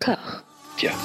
[0.00, 0.18] car.
[0.76, 0.96] Tiens.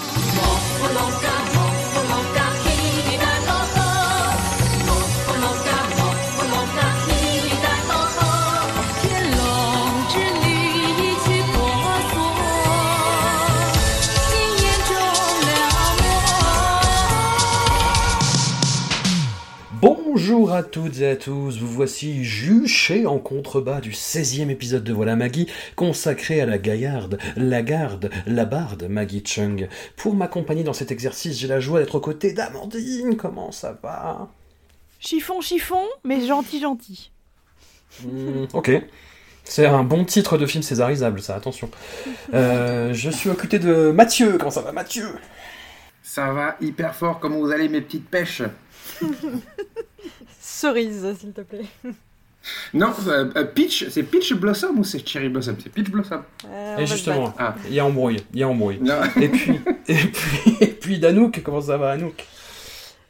[20.28, 24.92] Bonjour à toutes et à tous, vous voici juché en contrebas du 16e épisode de
[24.92, 29.70] Voilà Maggie, consacré à la gaillarde, la garde, la barde Maggie Chung.
[29.96, 34.28] Pour m'accompagner dans cet exercice, j'ai la joie d'être aux côtés d'Amandine, comment ça va?
[35.00, 37.12] Chiffon, chiffon, mais gentil, gentil.
[38.04, 38.72] Hmm, Ok.
[39.44, 41.70] C'est un bon titre de film césarisable, ça, attention.
[42.34, 45.08] Euh, je suis aux côtés de Mathieu, comment ça va Mathieu?
[46.02, 48.42] Ça va hyper fort, comment vous allez mes petites pêches
[50.66, 51.66] Cerise, s'il te plaît.
[52.76, 55.56] Non, euh, euh, Peach, c'est Peach Blossom ou c'est Cherry Blossom?
[55.64, 56.22] C'est Peach Blossom.
[56.48, 57.34] Euh, Et justement.
[57.40, 57.56] Ah.
[57.68, 58.78] il y a embrouille, il y a embrouille.
[58.82, 59.00] Non.
[59.20, 62.24] Et puis, et puis, et puis Danouk, comment ça va Anouk?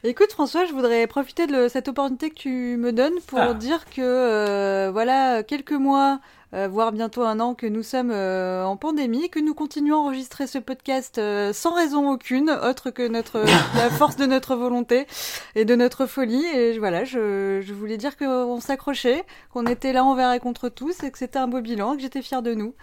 [0.04, 3.52] Écoute, François, je voudrais profiter de cette opportunité que tu me donnes pour Ah.
[3.52, 6.18] dire que, euh, voilà, quelques mois,
[6.56, 9.98] euh, voire bientôt un an que nous sommes euh, en pandémie, que nous continuons à
[9.98, 13.40] enregistrer ce podcast euh, sans raison aucune, autre que notre
[13.76, 15.06] la force de notre volonté
[15.54, 16.44] et de notre folie.
[16.54, 21.02] Et voilà, je, je voulais dire qu'on s'accrochait, qu'on était là envers et contre tous,
[21.02, 22.74] et que c'était un beau bilan, et que j'étais fière de nous.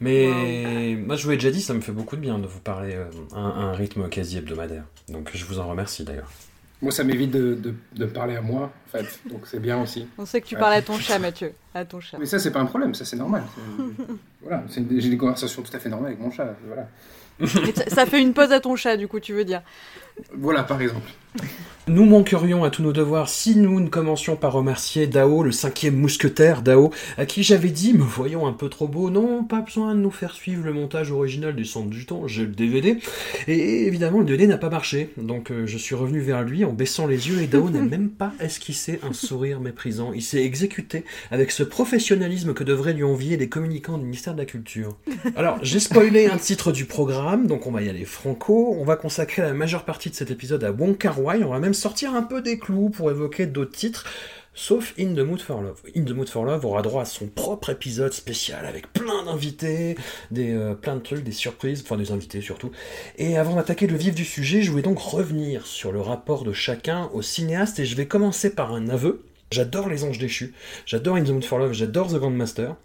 [0.00, 2.60] Mais moi, je vous l'ai déjà dit, ça me fait beaucoup de bien de vous
[2.60, 4.84] parler euh, à un, à un rythme quasi hebdomadaire.
[5.08, 6.30] Donc, je vous en remercie d'ailleurs.
[6.82, 10.06] Moi, ça m'évite de, de, de parler à moi, en fait, donc c'est bien aussi.
[10.16, 12.16] On sait que tu parles à ton chat, Mathieu, à ton chat.
[12.18, 13.42] Mais ça, c'est pas un problème, ça c'est normal.
[14.42, 16.56] Voilà, j'ai des conversations tout à fait normales avec mon chat.
[16.66, 16.88] Voilà,
[17.68, 19.60] Et ça fait une pause à ton chat, du coup, tu veux dire.
[20.32, 21.10] voilà par exemple.
[21.88, 25.96] Nous manquerions à tous nos devoirs si nous ne commencions par remercier Dao, le cinquième
[25.96, 29.94] mousquetaire Dao, à qui j'avais dit, me voyant un peu trop beau, non, pas besoin
[29.94, 32.98] de nous faire suivre le montage original du Centre du Temps, j'ai le DVD.
[33.48, 36.72] Et évidemment, le DVD n'a pas marché, donc euh, je suis revenu vers lui en
[36.72, 40.12] baissant les yeux et Dao n'a même pas esquissé un sourire méprisant.
[40.12, 44.38] Il s'est exécuté avec ce professionnalisme que devraient lui envier les communicants du ministère de
[44.38, 44.96] la Culture.
[45.34, 48.76] Alors, j'ai spoilé un titre du programme, donc on va y aller franco.
[48.78, 51.74] On va consacrer la majeure partie de cet épisode à Wong Kar On va même
[51.74, 54.06] sortir un peu des clous pour évoquer d'autres titres.
[54.54, 55.80] Sauf In the Mood for Love.
[55.94, 59.96] In the Mood for Love aura droit à son propre épisode spécial avec plein d'invités,
[60.30, 62.70] des, euh, plein de trucs, des surprises, enfin des invités surtout.
[63.16, 66.52] Et avant d'attaquer le vif du sujet, je voulais donc revenir sur le rapport de
[66.52, 69.24] chacun au cinéaste et je vais commencer par un aveu.
[69.52, 70.54] J'adore Les Anges Déchus,
[70.86, 72.76] j'adore In the Mood for Love, j'adore The Grandmaster.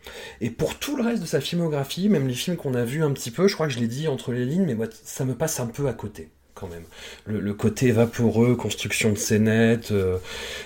[0.42, 3.12] Et pour tout le reste de sa filmographie, même les films qu'on a vus un
[3.12, 5.36] petit peu, je crois que je l'ai dit entre les lignes, mais moi, ça me
[5.36, 6.84] passe un peu à côté, quand même.
[7.28, 10.18] Le, côté vaporeux, construction de scénettes, euh,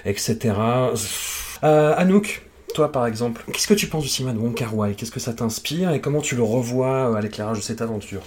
[0.05, 0.53] etc.
[1.63, 4.55] Euh, Anouk, toi par exemple, qu'est-ce que tu penses du cinéma de Wong
[4.95, 8.21] Qu'est-ce que ça t'inspire et comment tu le revois à l'éclairage de cette aventure?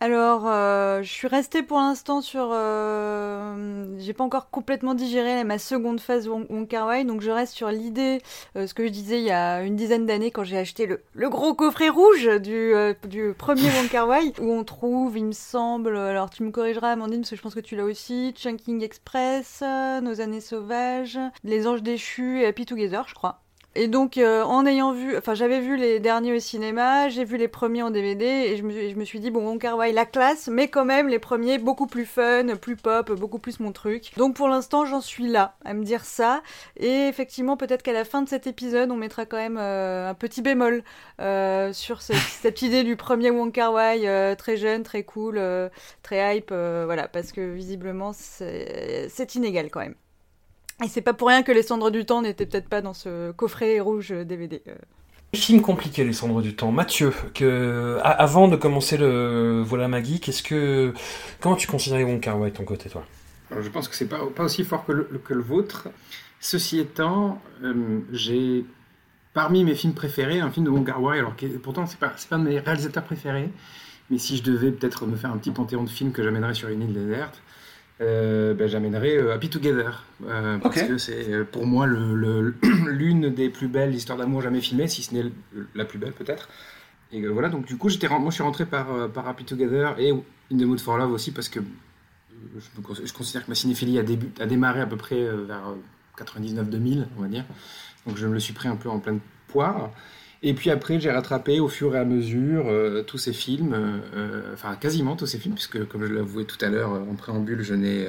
[0.00, 2.50] Alors, euh, je suis restée pour l'instant sur.
[2.52, 6.46] euh, J'ai pas encore complètement digéré ma seconde phase Wong
[7.04, 8.22] donc je reste sur l'idée,
[8.54, 11.28] euh, ce que je disais il y a une dizaine d'années quand j'ai acheté le,
[11.28, 12.72] gros coffret rouge du,
[13.08, 14.08] du premier Wong Kar
[14.40, 17.54] où on trouve, il me semble, alors tu me corrigeras Amandine, parce que je pense
[17.54, 19.62] que tu l'as aussi, Chunking Express,
[20.02, 23.40] Nos années sauvages, Les anges déchus et Happy Together, je crois.
[23.74, 27.36] Et donc, euh, en ayant vu, enfin, j'avais vu les derniers au cinéma, j'ai vu
[27.36, 30.48] les premiers en DVD, et je me, suis dit, bon, Wong Kar Wai, la classe,
[30.48, 34.10] mais quand même, les premiers, beaucoup plus fun, plus pop, beaucoup plus mon truc.
[34.16, 36.42] Donc, pour l'instant, j'en suis là, à me dire ça.
[36.76, 40.14] Et effectivement, peut-être qu'à la fin de cet épisode, on mettra quand même euh, un
[40.14, 40.82] petit bémol
[41.20, 45.40] euh, sur ce- cette idée du premier Wong Kar Wai, euh, très jeune, très cool,
[46.02, 49.94] très hype, voilà, parce que visiblement, c'est inégal quand même.
[50.84, 53.32] Et c'est pas pour rien que Les Cendres du Temps n'étaient peut-être pas dans ce
[53.32, 54.62] coffret rouge DVD.
[54.68, 54.74] euh.
[55.34, 56.72] Film compliqué, les cendres du temps?
[56.72, 60.94] Mathieu, que, a- avant de commencer le Voilà Maggie, qu'est-ce que,
[61.40, 63.04] comment tu considérais Wong Kar Wai de ton côté, toi?
[63.50, 65.88] Alors, je pense que c'est pas, pas aussi fort que le, que le vôtre.
[66.40, 68.64] Ceci étant, euh, j'ai
[69.34, 72.12] parmi mes films préférés un film de Wong Kar Wai, alors que pourtant c'est pas
[72.16, 73.50] c'est pas un de mes réalisateurs préférés,
[74.10, 76.68] mais si je devais peut-être me faire un petit panthéon de films que j'amènerais sur
[76.70, 77.42] une île déserte,
[78.00, 82.54] euh, ben, j'amènerais euh, Happy Together euh, parce que c'est pour moi le- le-
[82.90, 85.24] l'une des plus belles histoires d'amour jamais filmées, si ce n'est
[85.74, 86.48] la plus belle peut-être.
[87.12, 90.56] Et voilà, donc du coup, moi je suis rentré par, par Happy Together et In
[90.58, 91.60] the Mood for Love aussi parce que
[92.56, 96.22] je, je considère que ma cinéphilie a, début, a démarré à peu près vers euh,
[96.24, 97.44] 99-2000, on va dire.
[98.06, 99.90] Donc je me le suis pris un peu en pleine poire.
[100.42, 103.98] Et puis après, j'ai rattrapé au fur et à mesure euh, tous ces films, euh,
[104.14, 107.62] euh, enfin quasiment tous ces films, puisque comme je l'avouais tout à l'heure en préambule,
[107.62, 108.06] je n'ai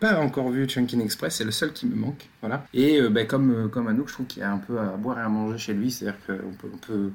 [0.00, 2.28] pas encore vu Chunkin Express, c'est le seul qui me manque.
[2.40, 2.66] Voilà.
[2.74, 5.22] Et ben, comme, comme Anouk, je trouve qu'il y a un peu à boire et
[5.22, 7.10] à manger chez lui, c'est-à-dire qu'on peut,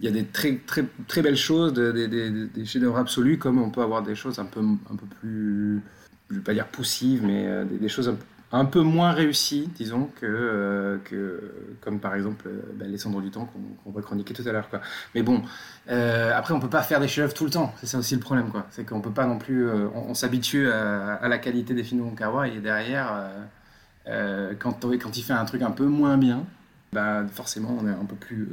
[0.00, 3.62] il y a des très, très, très belles choses, des, des, des chefs-d'œuvre absolus, comme
[3.62, 5.80] on peut avoir des choses un peu, un peu plus,
[6.28, 8.24] je ne vais pas dire poussives, mais euh, des, choses un, peu
[8.62, 13.50] moins réussies, disons, que, euh, que comme par exemple euh, ben, Les Cendres du Temps
[13.84, 14.68] qu'on va chroniquer tout à l'heure.
[15.14, 15.42] Mais bon,
[15.88, 18.20] après, on ne peut pas faire des chefs-d'œuvre tout le temps, c'est ça aussi le
[18.20, 18.50] problème.
[18.70, 19.68] C'est qu'on ne peut pas non plus.
[19.70, 23.30] on, s'habitue à, la qualité des films de Wong et derrière,
[24.58, 26.44] quand, il fait un truc un peu moins bien,
[26.92, 28.48] bah, forcément, on est un peu plus.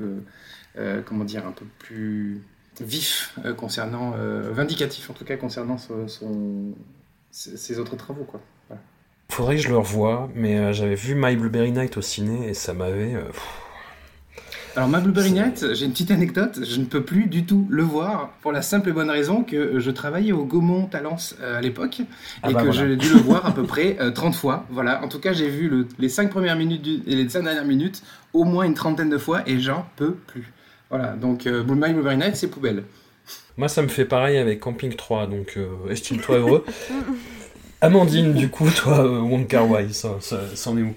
[0.77, 2.41] Euh, comment dire, un peu plus
[2.81, 5.77] vif euh, concernant, euh, vindicatif en tout cas concernant
[7.31, 8.23] ses autres travaux.
[8.23, 8.41] Quoi.
[9.29, 12.73] Faudrait que je le revoie, mais j'avais vu My Blueberry Night au ciné et ça
[12.73, 13.15] m'avait.
[14.75, 17.81] alors, My Blueberry Night, j'ai une petite anecdote, je ne peux plus du tout le
[17.81, 22.01] voir pour la simple et bonne raison que je travaillais au Gaumont Talence à l'époque
[22.43, 24.65] ah et bah que j'ai dû le voir à peu près 30 fois.
[24.69, 27.65] Voilà, en tout cas, j'ai vu le, les 5 premières minutes et les 5 dernières
[27.65, 28.03] minutes
[28.33, 30.53] au moins une trentaine de fois et j'en peux plus.
[30.93, 32.83] Voilà, donc euh, My Blueberry Night, c'est poubelle.
[33.57, 36.65] Moi, ça me fait pareil avec Camping 3, donc euh, estime-toi heureux.
[37.83, 40.93] Amandine, du coup, toi, euh, Wong Kar Wai, ça, ça, est où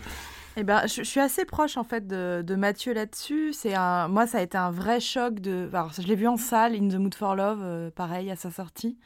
[0.56, 3.52] eh ben, je, suis assez proche en fait de, Mathieu là-dessus.
[3.52, 5.68] C'est un, moi, ça a été un vrai choc de.
[5.72, 8.52] Alors, je l'ai vu en salle, In the Mood for Love, euh, pareil à sa
[8.52, 8.96] sortie.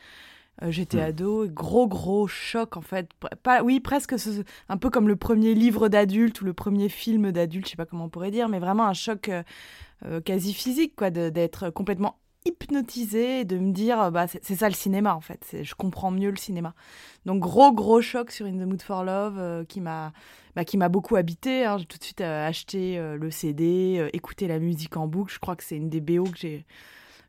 [0.68, 1.08] J'étais hmm.
[1.08, 3.08] ado, gros gros choc en fait.
[3.42, 4.14] Pas, oui, presque
[4.68, 7.86] un peu comme le premier livre d'adulte ou le premier film d'adulte, je sais pas
[7.86, 9.30] comment on pourrait dire, mais vraiment un choc
[10.04, 14.74] euh, quasi physique, quoi, d'être complètement hypnotisé et de me dire bah c'est ça le
[14.74, 15.56] cinéma en fait.
[15.62, 16.74] Je comprends mieux le cinéma.
[17.26, 20.12] Donc gros gros choc sur In the Mood for Love euh, qui m'a
[20.56, 21.78] bah, qui m'a beaucoup habité hein.
[21.78, 25.32] j'ai tout de suite euh, acheté le CD écouté la musique en boucle.
[25.32, 26.64] Je crois que c'est une des BO que j'ai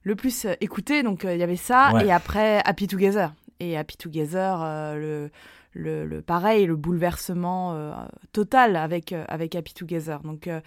[0.03, 3.33] le plus écouté donc il y avait ça et après Happy Together.
[3.59, 5.29] Et Happy Together le
[5.73, 7.93] le, pareil, le bouleversement euh,
[8.33, 10.19] total avec, euh, avec Happy Together.
[10.21, 10.59] Donc, euh,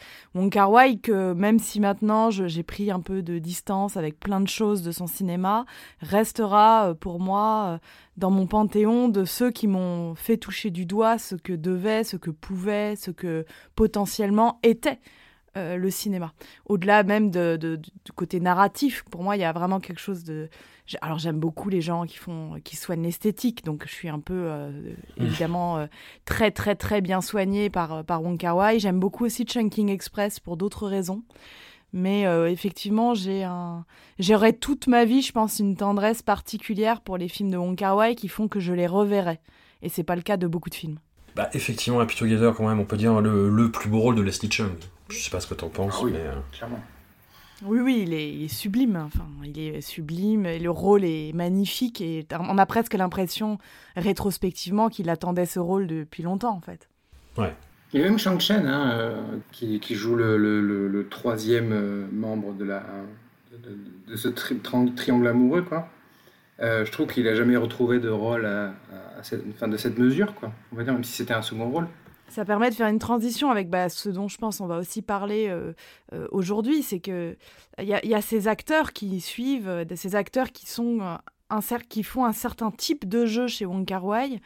[0.50, 4.48] Kar Wai, que même si maintenant j'ai pris un peu de distance avec plein de
[4.48, 5.66] choses de son cinéma,
[6.00, 7.80] restera pour moi
[8.16, 12.16] dans mon panthéon de ceux qui m'ont fait toucher du doigt ce que devait, ce
[12.16, 15.00] que pouvait, ce que potentiellement était.
[15.56, 16.32] le cinéma.
[16.66, 20.48] Au-delà même de, du côté narratif, pour moi, il y a vraiment quelque chose de,
[21.00, 24.34] alors j'aime beaucoup les gens qui font, qui soignent l'esthétique, donc je suis un peu
[24.34, 25.86] euh, évidemment euh,
[26.26, 28.78] très très très bien soignée par euh, par Wong Kar Wai.
[28.78, 31.22] J'aime beaucoup aussi Chunking Express pour d'autres raisons,
[31.94, 33.86] mais effectivement j'ai un,
[34.18, 37.96] j'aurais toute ma vie, je pense, une tendresse particulière pour les films de Wong Kar
[37.96, 39.40] Wai qui font que je les reverrai,
[39.80, 40.98] et c'est pas le cas de beaucoup de films.
[41.34, 44.22] Bah effectivement, Happy Together quand même, on peut dire le, le plus beau rôle de
[44.22, 44.70] Leslie Chung.
[45.08, 46.80] Je sais pas ce que t'en penses, ah mais clairement.
[47.62, 48.96] Oui, oui, il est, sublime.
[48.96, 50.46] Enfin, il est sublime.
[50.46, 52.00] Et le rôle est magnifique.
[52.00, 53.58] Et on a presque l'impression,
[53.96, 56.88] rétrospectivement, qu'il attendait ce rôle depuis longtemps, en fait.
[57.36, 57.54] Ouais.
[57.92, 59.22] Il y a même Shang Chen, hein, euh,
[59.52, 62.82] qui, joue le, troisième euh, membre de, la,
[64.08, 65.88] de, ce triangle amoureux, quoi.
[66.60, 68.74] Euh, je trouve qu'il n'a jamais retrouvé de rôle à,
[69.22, 70.52] cette, de cette mesure, quoi.
[70.72, 71.86] On va dire, même si c'était un second rôle.
[72.28, 75.02] Ça permet de faire une transition avec bah, ce dont je pense on va aussi
[75.02, 75.72] parler euh,
[76.12, 77.36] euh, aujourd'hui, c'est que
[77.78, 82.24] il y, a ces acteurs qui suivent, euh, ces acteurs qui sont un qui font
[82.24, 84.40] un certain type de jeu chez Wong Kar Wai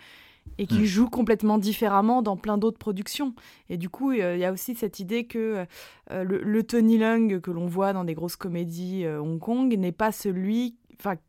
[0.56, 0.84] et qui hmm.
[0.84, 3.34] jouent complètement différemment dans plein d'autres productions.
[3.68, 5.66] Et du coup, il y a aussi cette idée que
[6.10, 10.76] le, Tony Leung que l'on voit dans des grosses comédies Hong Kong n'est pas celui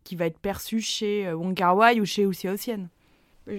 [0.04, 2.53] qui va être perçu chez Wong Kar Wai ou chez Wuxia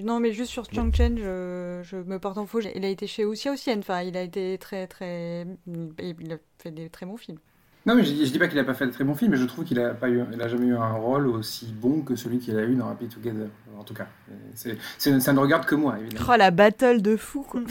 [0.02, 2.60] non, mais juste sur Chang Chen, je, me porte en faux.
[2.60, 3.70] Il a été chez Wuxia aussi.
[3.72, 5.46] Enfin, il a été très, très.
[5.66, 7.38] Il a fait des très bons films.
[7.86, 9.46] Non, mais je, dis pas qu'il a pas fait de très bons films, mais je
[9.46, 12.38] trouve qu'il a pas eu, il a jamais eu un rôle aussi bon que celui
[12.38, 13.48] qu'il a eu dans Happy Together.
[13.78, 14.06] En tout cas,
[14.54, 16.26] c'est, ça ne regarde que moi, évidemment.
[16.30, 17.62] Oh la battle de fou, quoi.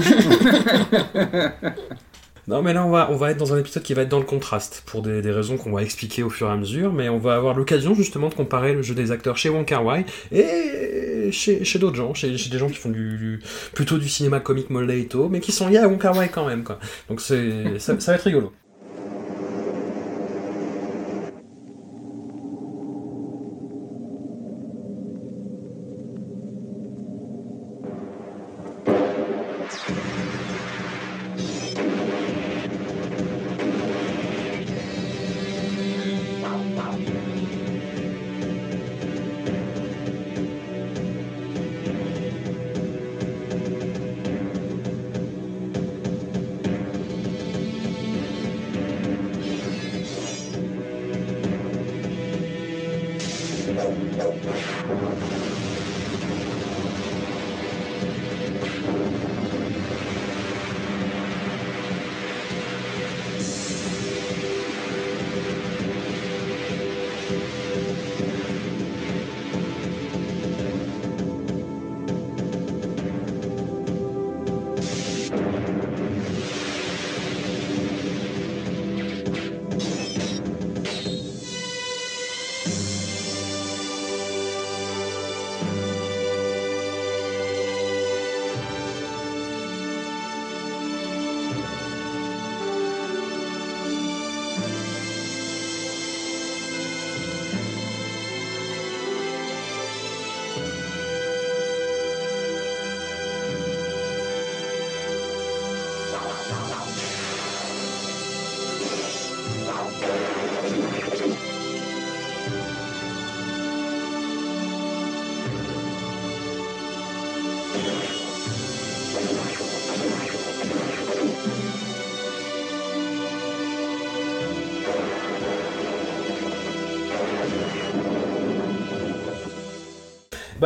[2.50, 4.18] Non, mais là, on va, on va être dans un épisode qui va être dans
[4.18, 7.20] le contraste, pour des, raisons qu'on va expliquer au fur et à mesure, mais on
[7.20, 11.09] va avoir l'occasion justement de comparer le jeu des acteurs chez Wong Kar Wai et
[11.32, 13.40] chez, chez d'autres gens, chez, des gens qui font du,
[13.74, 16.64] plutôt du cinéma comique molleto, mais qui sont liés à Wong Kar Wai quand même.
[16.64, 16.80] Quoi.
[17.10, 18.52] Donc c'est, ça va être rigolo.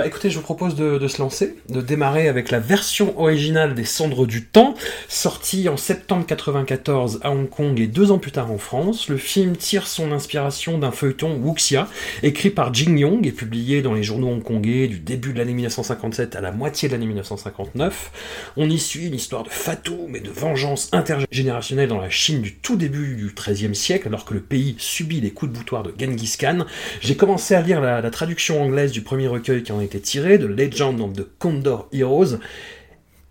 [0.04, 3.86] Bah écoutez, je vous propose de, se lancer, de démarrer avec la version originale des
[3.86, 4.76] Cendres du Temps,
[5.08, 9.08] sortie en septembre 94 à Hong Kong et deux ans plus tard en France.
[9.08, 11.88] Le film tire son inspiration d'un feuilleton Wuxia,
[12.22, 16.36] écrit par Jing Yong et publié dans les journaux hongkongais du début de l'année 1957
[16.36, 18.52] à la moitié de l'année 1959.
[18.58, 22.56] On y suit une histoire de fatoum et de vengeance intergénérationnelle dans la Chine du
[22.56, 25.94] tout début du XIIIe siècle, alors que le pays subit les coups de boutoir de
[25.98, 26.66] Genghis Khan.
[27.00, 30.46] J'ai commencé à lire la, la traduction anglaise du premier recueil qui en tiré de
[30.46, 32.38] Legend of the Condor Heroes.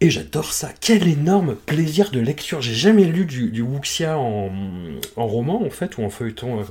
[0.02, 0.70] Et j'adore ça.
[0.80, 2.60] Quel énorme plaisir de lecture.
[2.60, 4.50] J'ai jamais lu du, du Wuxia en,
[5.14, 6.58] roman, en fait, ou en feuilleton.
[6.58, 6.64] Euh,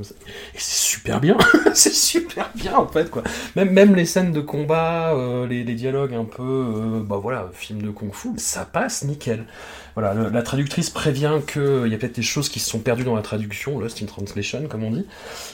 [0.54, 1.38] Et c'est super bien.
[1.74, 3.24] c'est super bien, en fait, quoi.
[3.56, 7.82] Même, même les scènes de combat, euh, les, dialogues un peu, euh, bah voilà, film
[7.82, 9.46] de kung-fu, ça passe nickel.
[9.96, 13.16] Voilà, la traductrice prévient qu'il y a peut-être des choses qui se sont perdues dans
[13.16, 15.06] la traduction, Lost in Translation, comme on dit.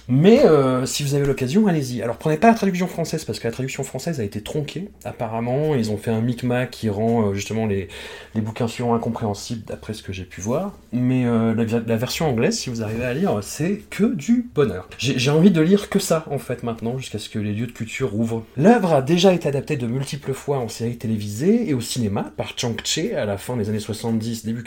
[0.07, 2.01] Mais euh, si vous avez l'occasion, allez-y.
[2.01, 5.75] Alors prenez pas la traduction française, parce que la traduction française a été tronquée, apparemment.
[5.75, 7.87] Ils ont fait un micmac qui rend euh, justement les,
[8.35, 10.73] les bouquins suivants incompréhensibles, d'après ce que j'ai pu voir.
[10.91, 14.87] Mais euh, la, version anglaise, si vous arrivez à lire, c'est que du bonheur.
[14.97, 17.71] J'ai envie de lire que ça, en fait, maintenant, jusqu'à ce que les lieux de
[17.71, 18.43] culture ouvrent.
[18.55, 22.53] L'œuvre a déjà été adaptée de multiples fois en série télévisée et au cinéma par
[22.57, 24.63] Chang Che à la fin des années 70 début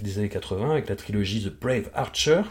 [0.00, 2.42] des années 80, avec la trilogie The Brave Archer.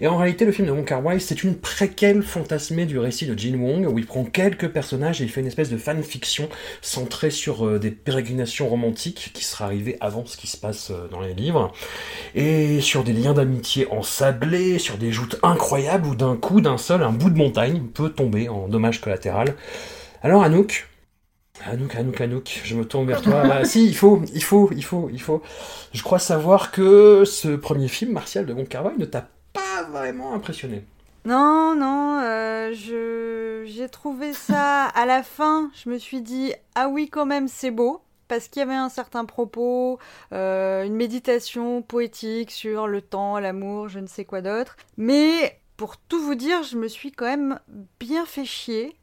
[0.00, 3.38] Et en réalité, le film de Wong Kar c'est une préquelle fantasmée du récit de
[3.38, 6.48] Jin Wong, où il prend quelques personnages et il fait une espèce de fanfiction
[6.80, 11.08] centrée sur euh, des pérégrinations romantiques qui sera arrivée avant ce qui se passe euh,
[11.08, 11.72] dans les livres,
[12.34, 17.02] et sur des liens d'amitié ensablés, sur des joutes incroyables où d'un coup, d'un seul,
[17.02, 19.54] un bout de montagne peut tomber en dommage collatéral.
[20.22, 20.86] Alors Anouk,
[21.60, 23.42] Anouk, Anouk, Anouk, je me tourne vers toi.
[23.46, 25.42] Bah, si, il faut, il faut, il faut, il faut.
[25.92, 28.66] Je crois savoir que ce premier film, Martial de Wong
[28.98, 30.84] ne t'a pas vraiment impressionné.
[31.24, 35.70] Non, non, euh, je j'ai trouvé ça à la fin.
[35.74, 38.88] Je me suis dit ah oui quand même c'est beau parce qu'il y avait un
[38.88, 39.98] certain propos,
[40.32, 44.76] euh, une méditation poétique sur le temps, l'amour, je ne sais quoi d'autre.
[44.96, 47.60] Mais pour tout vous dire, je me suis quand même
[48.00, 48.96] bien fait chier.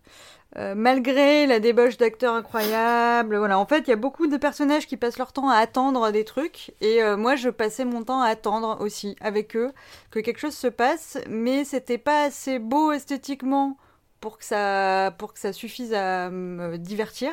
[0.58, 3.60] Euh, malgré la débauche d'acteurs incroyables, voilà.
[3.60, 6.26] En fait, il y a beaucoup de personnages qui passent leur temps à attendre des
[6.26, 9.72] trucs, et euh, moi, je passais mon temps à attendre aussi avec eux
[10.10, 13.78] que quelque chose se passe, mais c'était pas assez beau esthétiquement
[14.22, 17.32] pour que ça, pour que ça suffise à me divertir.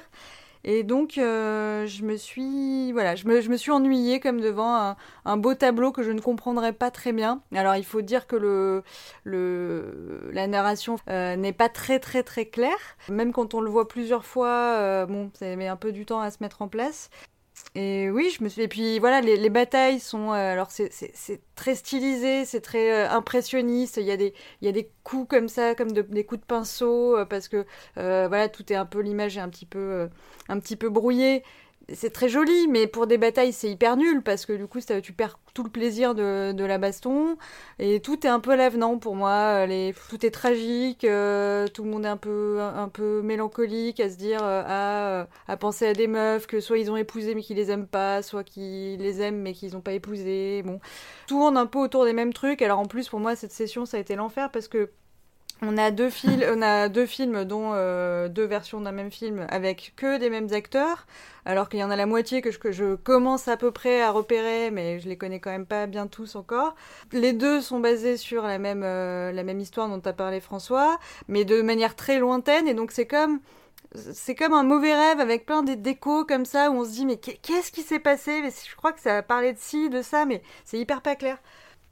[0.69, 5.55] Et donc, euh, je me suis, voilà, je me, suis ennuyée comme devant un, beau
[5.55, 7.41] tableau que je ne comprendrais pas très bien.
[7.55, 8.83] Alors, il faut dire que le,
[9.23, 12.97] le, la narration euh, n'est pas très, très, très claire.
[13.09, 16.21] Même quand on le voit plusieurs fois, euh, bon, ça met un peu du temps
[16.21, 17.11] à se mettre en place.
[17.79, 18.63] Et oui, je me suis.
[18.63, 20.33] Et puis voilà, les, les batailles sont.
[20.33, 20.89] Euh, alors c'est
[21.57, 23.99] très stylisé, c'est très euh, impressionniste.
[23.99, 26.47] Il y, a des, il y a des coups comme ça, comme des coups de
[26.47, 27.67] pinceau, euh, parce que
[27.97, 29.01] voilà, tout est un peu.
[29.01, 30.09] L'image est un petit peu,
[30.49, 31.45] un petit peu brouillée
[31.93, 35.01] c'est très joli, mais pour des batailles, c'est hyper nul parce que du coup, ça,
[35.01, 37.37] tu perds tout le plaisir de, de, la baston
[37.79, 39.67] et tout est un peu l'avenant pour moi.
[39.67, 44.11] Les, tout est tragique, euh, tout le monde est un peu, un, peu mélancolique à
[44.11, 47.35] se dire euh, à, euh, à, penser à des meufs que soit ils ont épousé
[47.37, 50.63] mais qu'ils les aiment pas, soit qu'ils les aiment mais qu'ils n'ont pas épousé.
[50.65, 50.81] Bon,
[51.29, 52.63] tourne un peu autour des mêmes trucs.
[52.63, 54.91] Alors en plus, pour moi, cette session, ça a été l'enfer parce que
[55.63, 56.11] on a deux,
[56.55, 60.53] on a deux films, dont euh, deux versions d'un même film, avec que des mêmes
[60.53, 61.07] acteurs,
[61.47, 64.71] alors qu'il y en a la moitié que je, commence à peu près à repérer,
[64.71, 66.75] mais je les connais quand même pas bien tous encore.
[67.13, 70.99] Les deux sont basés sur la même, euh, la même histoire dont a parlé François,
[71.29, 73.41] mais de manière très lointaine, et donc c'est comme...
[74.13, 77.17] C'est comme un mauvais rêve avec plein d'échos comme ça où on se dit mais
[77.17, 78.43] qu'est-ce qui s'est passé?
[78.43, 81.15] Mais Je crois que ça a parlé de ci, de ça, mais c'est hyper pas
[81.15, 81.39] clair.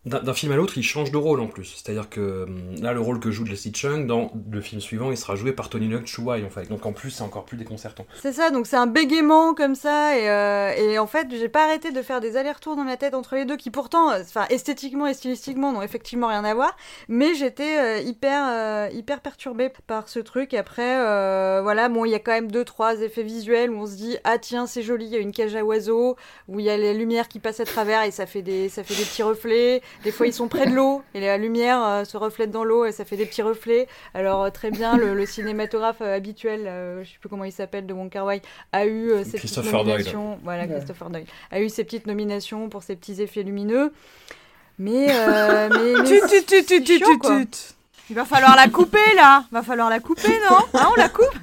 [0.07, 1.65] D'un film à l'autre, il change de rôle en plus.
[1.65, 5.17] C'est-à-dire que hum, là, le rôle que joue Leslie Chung, dans le film suivant, il
[5.17, 6.69] sera joué par Tony Leung Chuai, en fait.
[6.69, 8.05] Donc en plus, c'est encore plus déconcertant.
[8.21, 11.65] C'est ça, donc c'est un bégaiement comme ça, et, euh, et en fait, j'ai pas
[11.65, 14.47] arrêté de faire des allers-retours dans ma tête entre les deux, qui pourtant, euh, enfin,
[14.51, 16.77] esthétiquement et stylistiquement, n'ont effectivement rien à voir,
[17.09, 20.55] mais j'étais euh, hyper, hyper perturbée par ce truc.
[20.55, 20.95] Après,
[21.63, 24.17] voilà, bon, il y a quand même deux, trois effets visuels où on se dit,
[24.25, 26.17] ah tiens, c'est joli, il y a une cage à oiseaux,
[26.49, 28.85] où il y a les lumières qui passent à travers et ça fait des, ça
[28.85, 29.83] fait des petits reflets.
[30.03, 32.85] Des fois, ils sont près de l'eau et la lumière euh, se reflète dans l'eau
[32.85, 33.87] et ça fait des petits reflets.
[34.13, 36.63] Alors, euh, très bien, le, cinématographe euh, habituel,
[37.03, 40.39] je sais plus comment il s'appelle, de Wong Kar Wai, a eu ses petites nominations.
[40.43, 43.93] Voilà, Christopher Doyle a eu ses petites nominations pour ses petits effets lumineux.
[44.79, 45.07] Mais,
[45.71, 46.21] mais, mais
[48.11, 50.59] il va falloir la couper là Va falloir la couper, non?
[50.75, 51.35] Hein, On la coupe?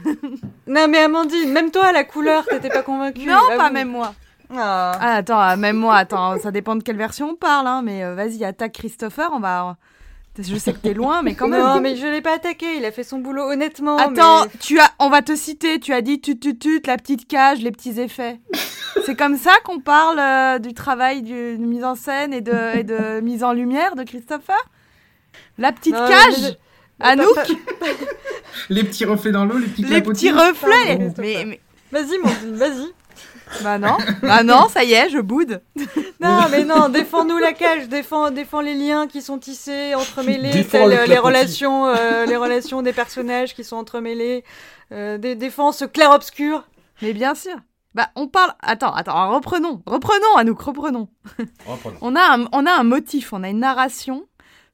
[0.68, 3.26] Non mais Amandine, même toi, la couleur, t'étais pas convaincue.
[3.26, 4.14] Non, pas même moi.
[4.56, 4.92] Ah.
[5.00, 5.16] ah.
[5.16, 8.16] attends, ah, même moi, attends, ça dépend de quelle version on parle, hein, mais euh,
[8.16, 9.78] vas-y, attaque Christopher, on va...
[10.40, 11.62] Je sais que t'es loin, mais quand même.
[11.62, 13.98] Non, mais je l'ai pas attaqué, il a fait son boulot honnêtement.
[13.98, 17.28] Attends, tu as, on va te citer, tu as dit tut tut tut, la petite
[17.28, 18.40] cage, les petits effets.
[19.06, 22.84] C'est comme ça qu'on parle euh, du travail de mise en scène et de, et
[22.84, 24.56] de mise en lumière de Christopher?
[25.58, 26.58] La petite cage?
[27.02, 27.36] Anouk
[28.70, 31.60] Les petits reflets dans l'eau, les petits Les petits reflets mais...
[31.92, 32.94] Vas-y, mon vas-y.
[33.64, 35.62] Bah non, bah non, ça y est, je boude.
[36.20, 40.52] non, mais non, défends-nous la cage, défends, défends les liens qui sont tissés, entremêlés,
[41.08, 44.44] les relations, euh, les relations des personnages qui sont entremêlés,
[44.92, 46.68] euh, défends ce clair-obscur.
[47.02, 47.56] Mais bien sûr.
[47.94, 48.54] Bah, on parle.
[48.62, 51.10] Attends, attends, reprenons, reprenons, Anouk, reprenons.
[51.68, 51.98] reprenons.
[52.02, 54.26] on, a on a un motif, on a une narration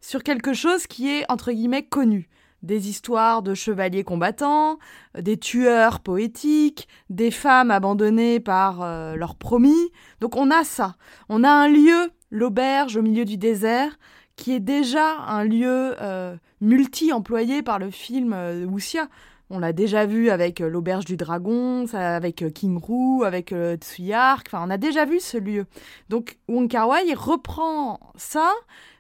[0.02, 2.30] sur quelque chose qui est entre guillemets connu
[2.64, 4.78] des histoires de chevaliers combattants,
[5.18, 9.92] des tueurs poétiques, des femmes abandonnées par euh, leurs promis.
[10.20, 10.96] Donc on a ça.
[11.30, 13.98] On a un lieu, l'auberge au milieu du désert,
[14.36, 19.08] qui est déjà un lieu euh, multi-employé par le film euh, Wuxia.
[19.50, 24.48] On l'a déjà vu avec l'auberge du dragon, avec King Ru, avec Tsuyark.
[24.50, 25.68] Enfin, on a déjà vu ce lieu.
[26.10, 28.52] Donc Wong Kar reprend ça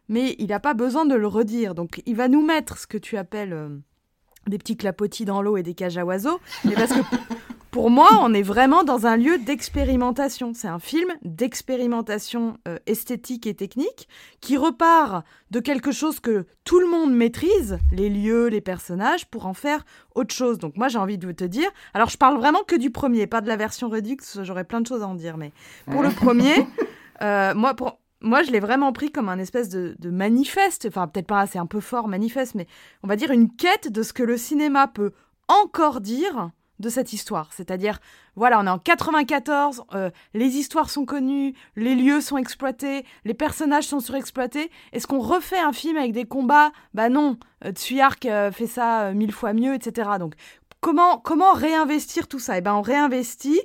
[0.09, 1.75] mais il n'a pas besoin de le redire.
[1.75, 3.69] Donc il va nous mettre ce que tu appelles euh,
[4.47, 6.99] des petits clapotis dans l'eau et des cages à oiseaux, mais parce que
[7.77, 10.53] pour moi, on est vraiment dans un lieu d'expérimentation.
[10.55, 14.07] C'est un film d'expérimentation euh, esthétique et technique
[14.41, 19.45] qui repart de quelque chose que tout le monde maîtrise, les lieux, les personnages, pour
[19.45, 20.57] en faire autre chose.
[20.57, 23.41] Donc moi, j'ai envie de te dire, alors je parle vraiment que du premier, pas
[23.41, 25.51] de la version Redux, j'aurais plein de choses à en dire, mais
[25.85, 26.65] pour le premier,
[27.21, 31.27] euh, moi, pour, moi, je l'ai vraiment pris comme un espèce de, manifeste, enfin peut-être
[31.27, 32.67] pas, c'est un peu fort manifeste, mais
[33.03, 35.11] on va dire une quête de ce que le cinéma peut
[35.47, 37.51] encore dire de cette histoire.
[37.53, 37.99] C'est-à-dire,
[38.35, 43.33] voilà, on est en 94, euh, les histoires sont connues, les lieux sont exploités, les
[43.33, 44.69] personnages sont surexploités.
[44.93, 46.71] Est-ce qu'on refait un film avec des combats?
[46.93, 50.11] Bah non, euh, Tsuyark euh, fait ça mille fois mieux, etc.
[50.19, 50.33] Donc,
[50.81, 52.57] comment, comment réinvestir tout ça?
[52.57, 53.61] Eh ben, on réinvestit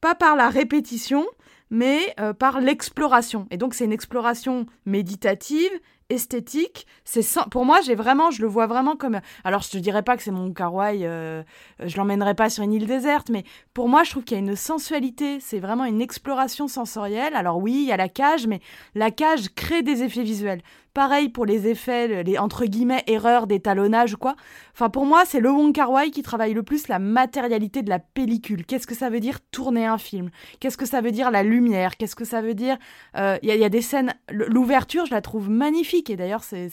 [0.00, 1.26] pas par la répétition,
[1.70, 3.46] mais euh, par l'exploration.
[3.50, 5.70] Et donc c'est une exploration méditative
[6.10, 6.86] esthétique.
[7.04, 9.20] C'est pour moi, j'ai vraiment, je le vois vraiment comme.
[9.44, 11.42] Alors, je te dirais pas que c'est mon kawaii, euh,
[11.84, 14.42] je l'emmènerai pas sur une île déserte, mais pour moi, je trouve qu'il y a
[14.42, 15.38] une sensualité.
[15.40, 17.34] C'est vraiment une exploration sensorielle.
[17.34, 18.60] Alors oui, il y a la cage, mais
[18.94, 20.62] la cage crée des effets visuels.
[20.94, 24.34] Pareil pour les effets, les entre guillemets erreurs d'étalonnage quoi.
[24.74, 27.98] Enfin, pour moi, c'est le Wong Wai qui travaille le plus la matérialité de la
[27.98, 28.64] pellicule.
[28.64, 30.30] Qu'est-ce que ça veut dire tourner un film?
[30.60, 31.96] Qu'est-ce que ça veut dire la lumière?
[31.96, 32.76] Qu'est-ce que ça veut dire
[33.16, 34.14] euh, Il y, y, a des scènes.
[34.30, 36.70] L'ouverture, je la trouve magnifique et d'ailleurs, c'est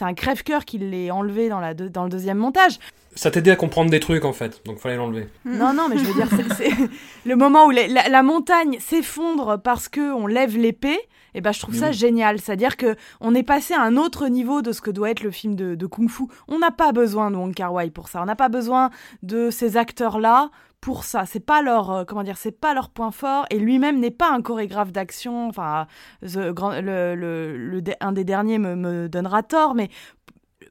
[0.00, 2.78] un crève-cœur qui l'ait enlevé dans, la dans le deuxième montage.
[3.14, 5.28] Ça t'aidait à comprendre des trucs en fait, donc fallait l'enlever.
[5.44, 6.70] Non, non, mais je veux dire, c'est
[7.26, 10.98] le moment où la, montagne s'effondre parce que on lève l'épée.
[11.34, 12.40] Et eh ben, je trouve ça génial.
[12.40, 15.30] C'est-à-dire que on est passé à un autre niveau de ce que doit être le
[15.30, 16.24] film de, de Kung Fu.
[16.46, 18.20] On n'a pas besoin de Wong Kar Wai pour ça.
[18.20, 18.90] On n'a pas besoin
[19.22, 20.50] de ces acteurs-là
[20.82, 21.24] pour ça.
[21.24, 24.30] C'est pas leur euh, comment dire, c'est pas leur point fort et lui-même n'est pas
[24.30, 25.48] un chorégraphe d'action.
[25.48, 25.86] Enfin,
[26.20, 29.88] le, le, un des derniers me, me donnera tort, mais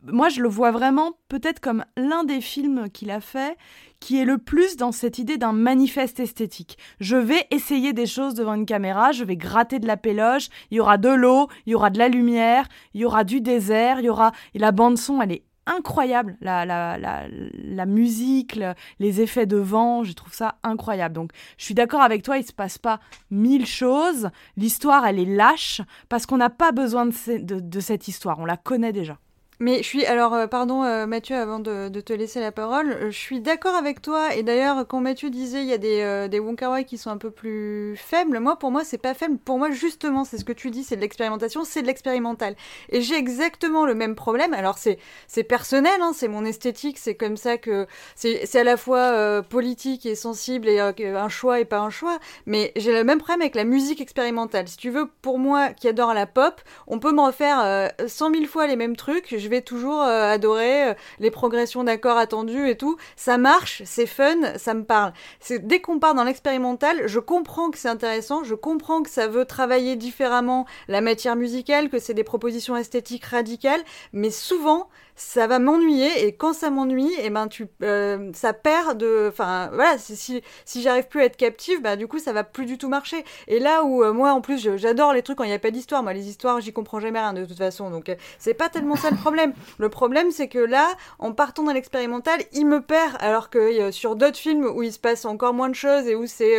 [0.04, 3.58] moi je le vois vraiment peut-être comme l'un des films qu'il a fait
[4.00, 6.78] qui est le plus dans cette idée d'un manifeste esthétique.
[7.00, 10.78] Je vais essayer des choses devant une caméra, je vais gratter de la péloche, il
[10.78, 14.00] y aura de l'eau, il y aura de la lumière, il y aura du désert,
[14.00, 16.38] il y aura et la bande son, elle est incroyable.
[16.42, 18.60] La, la, la, la musique,
[19.00, 21.16] les effets de vent, je trouve ça incroyable.
[21.16, 24.30] Donc, je suis d'accord avec toi, il se passe pas mille choses.
[24.58, 28.40] L'histoire, elle est lâche parce qu'on n'a pas besoin de, cette histoire.
[28.40, 29.18] On la connaît déjà.
[29.62, 33.12] Mais je suis, alors, euh, pardon euh, Mathieu, avant de, te laisser la parole, euh,
[33.12, 34.34] je suis d'accord avec toi.
[34.36, 37.30] Et d'ailleurs, quand Mathieu disait il y a des, des Wonka qui sont un peu
[37.30, 39.38] plus faibles, moi, pour moi, c'est pas faible.
[39.38, 42.56] Pour moi, justement, c'est ce que tu dis, c'est de l'expérimentation, c'est de l'expérimental.
[42.90, 44.56] Et j'ai exactement le même problème.
[44.56, 44.98] Alors, c'est,
[45.28, 49.44] c'est personnel, hein, c'est mon esthétique, c'est comme ça que c'est, c'est à la fois
[49.44, 52.18] politique et sensible et un choix et pas un choix.
[52.48, 54.68] Mais j'ai le même problème avec la musique expérimentale.
[54.68, 58.48] Si tu veux, pour moi, qui adore la pop, on peut me refaire cent mille
[58.48, 59.36] fois les mêmes trucs.
[59.52, 62.98] Vais toujours euh, adorer euh, les progressions d'accords attendus et tout.
[63.16, 65.14] Ça marche, c'est fun, ça me parle.
[65.40, 69.28] C'est dès qu'on part dans l'expérimental, je comprends que c'est intéressant, je comprends que ça
[69.28, 73.82] veut travailler différemment la matière musicale, que c'est des propositions esthétiques radicales,
[74.14, 78.54] mais souvent ça va m'ennuyer et quand ça m'ennuie et eh ben tu euh, ça
[78.54, 82.34] perd de enfin voilà si si j'arrive plus à être captive bah du coup ça
[82.34, 83.24] va plus du tout marcher.
[83.48, 85.72] Et là où euh, moi en plus j'adore les trucs quand il n'y a pas
[85.72, 86.04] d'histoire.
[86.04, 87.90] Moi les histoires j'y comprends jamais rien de toute façon.
[87.90, 89.54] Donc euh, c'est pas tellement ça le problème.
[89.78, 90.88] Le problème c'est que là
[91.20, 93.16] en partant dans l'expérimental il me perd.
[93.20, 96.26] Alors que sur d'autres films où il se passe encore moins de choses et où
[96.28, 96.58] c'est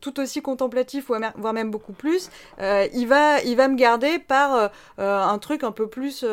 [0.00, 5.38] tout aussi contemplatif voire même beaucoup plus il va il va me garder par un
[5.38, 6.24] truc un peu plus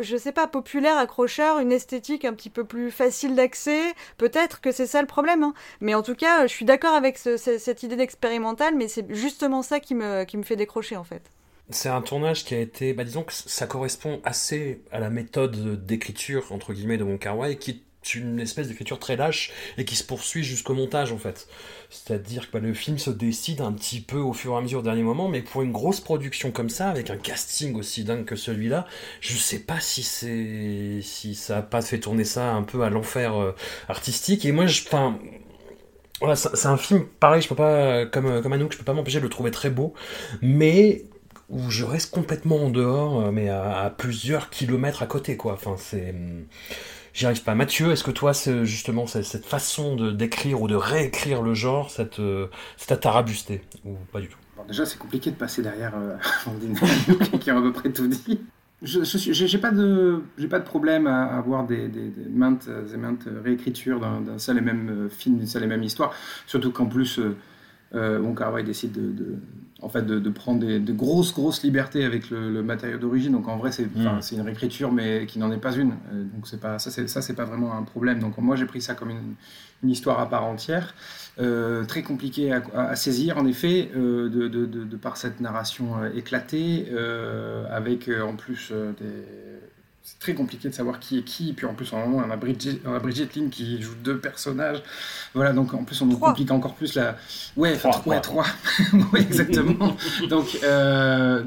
[0.00, 3.80] je sais pas, populaire, accrocheur, une esthétique un petit peu plus facile d'accès.
[4.16, 5.42] Peut-être que c'est ça le problème.
[5.42, 5.54] Hein.
[5.80, 9.80] Mais en tout cas, je suis d'accord avec cette idée d'expérimental, mais c'est justement ça
[9.80, 11.22] qui me, qui me fait décrocher en fait.
[11.70, 15.86] C'est un tournage qui a été, bah disons que ça correspond assez à la méthode
[15.86, 17.82] d'écriture entre guillemets de Wong Kar qui
[18.14, 21.48] une espèce d'écriture très lâche et qui se poursuit jusqu'au montage en fait.
[21.90, 24.80] C'est-à-dire que bah, le film se décide un petit peu au fur et à mesure
[24.80, 28.24] au dernier moment, mais pour une grosse production comme ça, avec un casting aussi dingue
[28.24, 28.86] que celui-là,
[29.20, 32.90] je sais pas si c'est si ça a pas fait tourner ça un peu à
[32.90, 33.54] l'enfer euh,
[33.88, 34.44] artistique.
[34.44, 35.18] Et moi, enfin,
[36.20, 39.18] voilà, c'est un film pareil, je peux pas comme comme Anouk, je peux pas m'empêcher
[39.18, 39.92] de le trouver très beau,
[40.40, 41.04] mais
[41.50, 45.52] où je reste complètement en dehors, euh, mais à, à plusieurs kilomètres à côté, quoi.
[45.52, 46.14] Enfin, c'est
[47.12, 47.54] j'y arrive pas.
[47.54, 48.32] Mathieu, est-ce que toi,
[48.64, 54.28] justement, cette façon d'écrire ou de réécrire le genre, ça t'a tarabusté ou pas du
[54.28, 54.38] tout?
[54.68, 56.16] Déjà, c'est compliqué de passer derrière euh,
[57.40, 58.40] qui a à peu près tout dit.
[58.82, 58.98] Je
[59.54, 64.88] n'ai pas, de, problème à avoir des, des, maintes, maintes réécritures d'un seul et même
[64.90, 66.12] euh, film, d'une seule et même histoire.
[66.46, 67.36] Surtout qu'en plus, euh,
[67.94, 69.36] euh décide de
[69.82, 73.32] en fait, de, prendre des, de grosses, grosses libertés avec le, matériau d'origine.
[73.32, 74.20] Donc en vrai, c'est mm.
[74.32, 75.90] une réécriture, mais qui n'en est pas une.
[75.90, 78.20] Euh, donc c'est pas, ça, c'est pas vraiment un problème.
[78.20, 79.34] Donc moi, j'ai pris ça comme une,
[79.82, 80.94] une, histoire à part entière,
[81.40, 86.86] euh, très compliquée à, saisir, en effet, euh, de, de, de, par cette narration éclatée,
[87.68, 89.51] avec en plus des
[90.04, 91.52] c'est très compliqué de savoir qui est qui.
[91.52, 94.18] Puis en plus, en moment, on a Bridget, on a Bridget Lynn qui joue deux
[94.18, 94.82] personnages.
[95.32, 97.16] Voilà, donc en plus, on nous complique encore plus la.
[97.56, 98.02] Ouais, trois.
[98.06, 98.46] Ouais, trois.
[99.12, 99.96] oui, exactement.
[100.28, 101.44] donc, euh,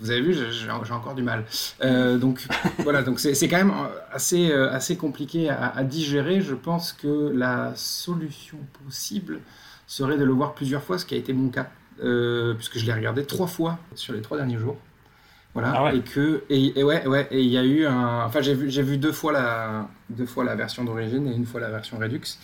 [0.00, 1.44] vous avez vu, j'ai encore du mal.
[1.82, 2.46] Euh, donc,
[2.78, 3.74] voilà, donc c'est quand même
[4.10, 6.40] assez, euh, assez compliqué à, à, digérer.
[6.40, 9.40] Je pense que la solution possible
[9.86, 11.68] serait de le voir plusieurs fois, ce qui a été mon cas.
[11.98, 14.78] puisque je l'ai regardé trois fois sur les trois derniers jours.
[15.54, 18.54] Voilà, ah et que et, ouais ouais et il y a eu un enfin j'ai
[18.54, 21.70] vu j'ai vu deux fois la deux fois la version d'origine et une fois la
[21.70, 22.38] version Redux.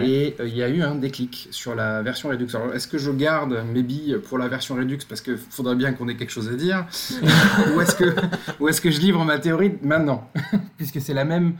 [0.00, 2.48] Et euh, il y a eu un déclic sur la version Redux.
[2.54, 5.92] Alors, est-ce que je garde mes billes pour la version Redux parce qu'il faudrait bien
[5.92, 6.84] qu'on ait quelque chose à dire?
[7.74, 8.14] Ou est-ce que,
[8.60, 10.30] ou est que je livre ma théorie maintenant?
[10.76, 11.54] Puisque c'est la même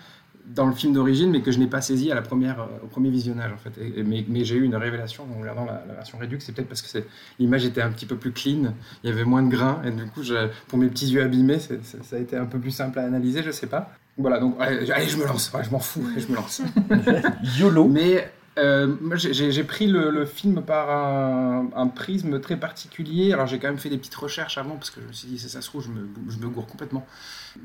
[0.55, 2.87] dans le film d'origine, mais que je n'ai pas saisi à la première, euh, au
[2.87, 3.73] premier visionnage en fait.
[4.05, 6.99] mais, mais j'ai eu une révélation en regardant la, version Redux, c'est peut-être parce que
[7.39, 10.07] l'image était un petit peu plus clean, il y avait moins de grains, et du
[10.07, 10.23] coup,
[10.69, 11.77] pour mes petits yeux abîmés, ça
[12.13, 13.93] a été un peu plus simple à analyser, je sais pas.
[14.17, 16.61] Voilà, donc allez, je me lance, je m'en fous, je me lance.
[17.59, 17.87] YOLO.
[17.87, 23.33] Mais euh, j'ai pris le, film par un, prisme très particulier.
[23.33, 25.39] Alors j'ai quand même fait des petites recherches avant parce que je me suis dit,
[25.39, 27.07] ça, ça se trouve, je me, je gourre complètement.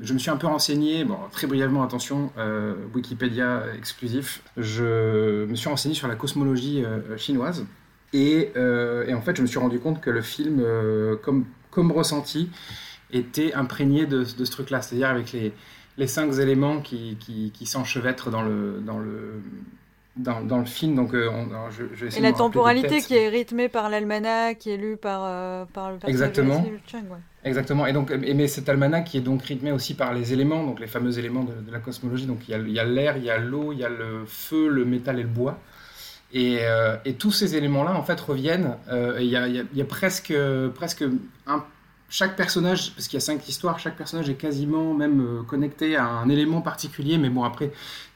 [0.00, 4.42] Je me suis un peu renseigné, très brièvement, attention, euh, Wikipédia exclusif.
[4.56, 7.66] Je me suis renseigné sur la cosmologie euh, chinoise.
[8.12, 10.64] Et, en fait, je me suis rendu compte que le film,
[11.22, 12.48] comme, ressenti,
[13.12, 14.82] était imprégné de, ce truc-là.
[14.82, 17.16] C'est-à-dire avec les, cinq éléments qui,
[17.64, 18.80] s'enchevêtrent dans le
[20.16, 20.94] dans, dans, le film.
[20.94, 21.30] Donc, euh,
[21.70, 25.90] je, Et la temporalité qui est rythmée par l'almanach, qui est lu par, euh, par
[25.90, 26.64] le personnage Exactement.
[27.44, 27.86] Exactement.
[27.86, 30.86] Et donc, mais cet almanach qui est donc rythmé aussi par les éléments, donc les
[30.86, 32.26] fameux éléments de, la cosmologie.
[32.26, 34.84] Donc, il y a l'air, il y a l'eau, il y a le feu, le
[34.84, 35.58] métal et le bois.
[36.32, 38.76] Et, euh, et tous ces éléments-là, en fait, reviennent.
[39.18, 40.34] il, y y a, presque,
[40.74, 41.04] presque
[41.46, 41.64] un
[42.14, 45.96] chaque personnage, parce qu'il y a cinq histoires, chaque personnage est quasiment même euh, connecté
[45.96, 47.72] à un élément particulier, mais bon, après,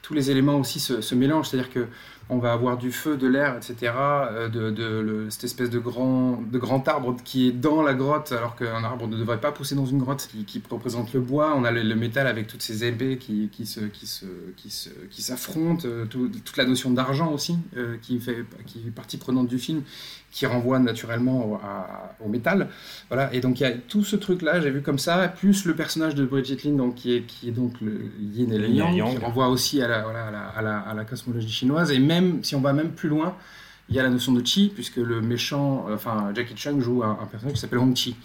[0.09, 1.85] tous les éléments aussi se, se mélangent, c'est-à-dire que
[2.31, 6.59] on va avoir du feu, de l'air, etc., euh, de, cette espèce de grand, de
[6.59, 9.85] grand arbre qui est dans la grotte, alors qu'un arbre ne devrait pas pousser dans
[9.85, 13.49] une grotte, qui, représente le bois, on a le, métal avec toutes ces épées qui,
[13.51, 14.25] qui, se, qui, se,
[14.57, 17.57] qui, se, qui s'affrontent, euh, toute la notion d'argent aussi,
[18.01, 19.81] qui, fait, qui est partie prenante du film,
[20.31, 21.59] qui renvoie naturellement
[22.23, 22.69] au, métal.
[23.09, 25.73] Voilà, et donc il y a tout ce truc-là, j'ai vu comme ça, plus le
[25.73, 28.93] personnage de Bridget Lin, donc, qui, est, qui est donc le yin et le yang,
[28.93, 31.91] qui renvoie aussi à la, voilà, à, la, à, la, cosmologie chinoise.
[31.91, 33.35] Et même, si on va même plus loin,
[33.89, 37.03] il y a la notion de chi, puisque le méchant, euh, enfin Jackie Chung joue
[37.03, 38.15] un, personnage qui s'appelle Hong Chi.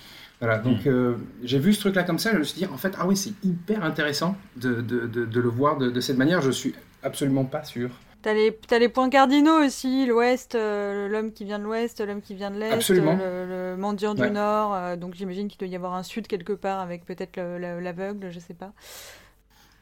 [0.40, 0.88] Voilà, donc hmm.
[0.88, 3.16] euh, j'ai vu ce truc-là comme ça, je me suis dit, en fait, ah oui,
[3.16, 7.64] c'est hyper intéressant de, de, de, le voir de, cette manière, je suis absolument pas
[7.64, 12.00] sûr T'as les, as les points cardinaux aussi, l'ouest, euh, l'homme qui vient de l'ouest,
[12.00, 14.74] l'homme qui vient de l'est, le, mendiant du nord.
[14.74, 18.38] Euh, donc j'imagine qu'il doit y avoir un sud quelque part avec peut-être l'aveugle, je
[18.38, 18.72] sais pas.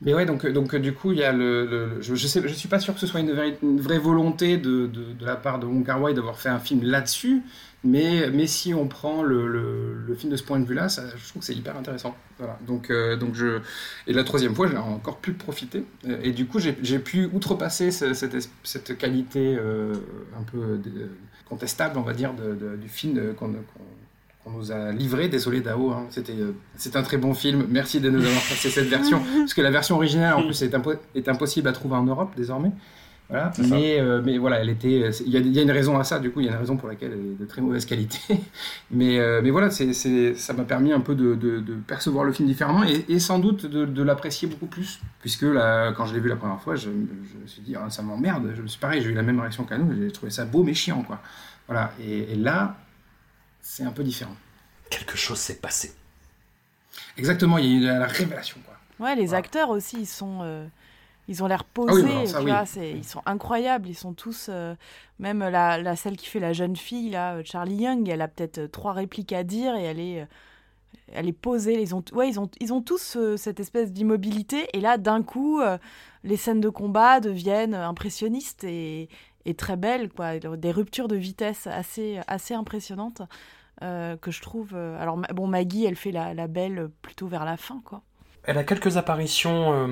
[0.05, 2.93] Mais ouais, donc, donc du coup, il y a le, je, je, suis pas sûr
[2.93, 6.49] que ce soit une vraie, volonté de, de, la part de Wong Kar d'avoir fait
[6.49, 7.43] un film là-dessus,
[7.85, 11.41] mais, mais si on prend le, le, film de ce point de vue-là, je trouve
[11.41, 12.17] que c'est hyper intéressant.
[12.38, 12.59] Voilà.
[12.67, 13.61] Donc, euh, donc je...
[14.07, 15.85] Et la troisième fois, j'ai encore pu profiter.
[16.23, 19.95] Et, du coup, j'ai pu outrepasser cette, cette, qualité euh,
[20.38, 21.09] un peu euh,
[21.49, 23.55] contestable, on va dire, du film qu'on
[24.50, 25.28] nous a livré.
[25.28, 26.07] Désolé Dao, hein.
[26.11, 26.35] c'était
[26.76, 27.66] c'est un très bon film.
[27.68, 30.74] Merci de nous avoir passé cette version, parce que la version originale en plus est,
[31.14, 32.72] est impossible à trouver en Europe désormais.
[33.70, 35.11] Mais, euh, mais voilà, elle était.
[35.24, 36.18] Il y, a, une raison à ça.
[36.18, 38.18] Du coup, il y a une raison pour laquelle elle est de très mauvaise qualité.
[38.90, 39.94] mais, euh, mais voilà, c'est,
[40.35, 44.02] ça m'a permis un peu de, de, percevoir le film différemment et, sans doute de,
[44.02, 45.00] l'apprécier beaucoup plus.
[45.20, 48.02] Puisque là, quand je l'ai vu la première fois, je, me suis dit, ah, ça
[48.02, 48.52] m'emmerde.
[48.55, 49.94] Je me suis pareil, j'ai eu la même réaction qu'à nous.
[49.94, 51.20] J'ai trouvé ça beau mais chiant, quoi.
[51.68, 51.92] Voilà.
[52.05, 52.76] Et, là,
[53.62, 54.37] c'est un peu différent.
[54.90, 55.94] Quelque chose s'est passé.
[57.16, 57.59] Exactement.
[57.59, 58.77] Il y a eu la révélation, quoi.
[58.98, 60.40] Ouais, les acteurs aussi, ils sont.
[60.42, 60.66] Euh,
[61.29, 64.75] ils ont l'air ah posés, tu vois, ils sont incroyables, ils sont tous, euh,
[65.20, 68.27] même la, la, celle qui fait la jeune fille, là, euh, Charlie Young, elle a
[68.27, 70.27] peut-être trois répliques à dire et elle est,
[71.12, 71.81] elle est posée.
[71.81, 75.61] Ils ont, ouais, ils ont, ils ont tous cette espèce d'immobilité et là, d'un coup,
[76.25, 79.09] les scènes de combat deviennent impressionnistes et,
[79.44, 83.22] et, très belles, quoi, des ruptures de vitesse assez, assez impressionnantes
[83.81, 84.76] que je trouve.
[84.76, 88.02] alors bon, Maggie, elle fait la, la belle plutôt vers la fin, quoi.
[88.44, 89.87] Elle a quelques apparitions euh,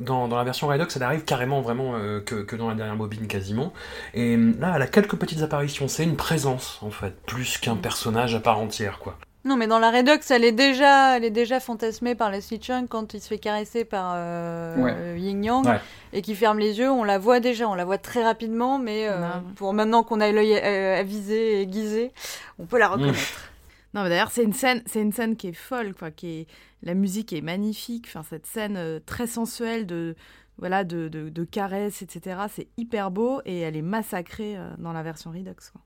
[0.00, 2.96] dans, dans, la version Redux, elle arrive carrément vraiment euh, que, que, dans la dernière
[2.96, 3.72] bobine quasiment.
[4.14, 7.76] Et euh, là, elle a quelques petites apparitions, c'est une présence en fait, plus qu'un
[7.76, 9.16] personnage à part entière quoi.
[9.44, 12.88] Non, mais dans la Redux, elle est déjà, elle est déjà fantasmée par Leslie Chung
[12.88, 15.80] quand il se fait caresser par euh, Yin Yang
[16.12, 16.90] et qui ferme les yeux.
[16.90, 19.08] On la voit déjà, on la voit très rapidement, mais
[19.56, 22.12] pour maintenant qu'on a l'œil avisé et aiguisé,
[22.58, 23.18] on peut la reconnaître.
[23.94, 26.10] Non, mais d'ailleurs, c'est une scène, c'est une scène qui est folle, quoi.
[26.10, 26.46] Qui est,
[26.82, 28.06] la musique est magnifique.
[28.08, 30.14] Enfin, cette scène euh, très sensuelle de,
[30.58, 32.42] voilà, de, de, caresses, etc.
[32.54, 35.80] C'est hyper beau et elle est massacrée euh, dans la version Redux, quoi.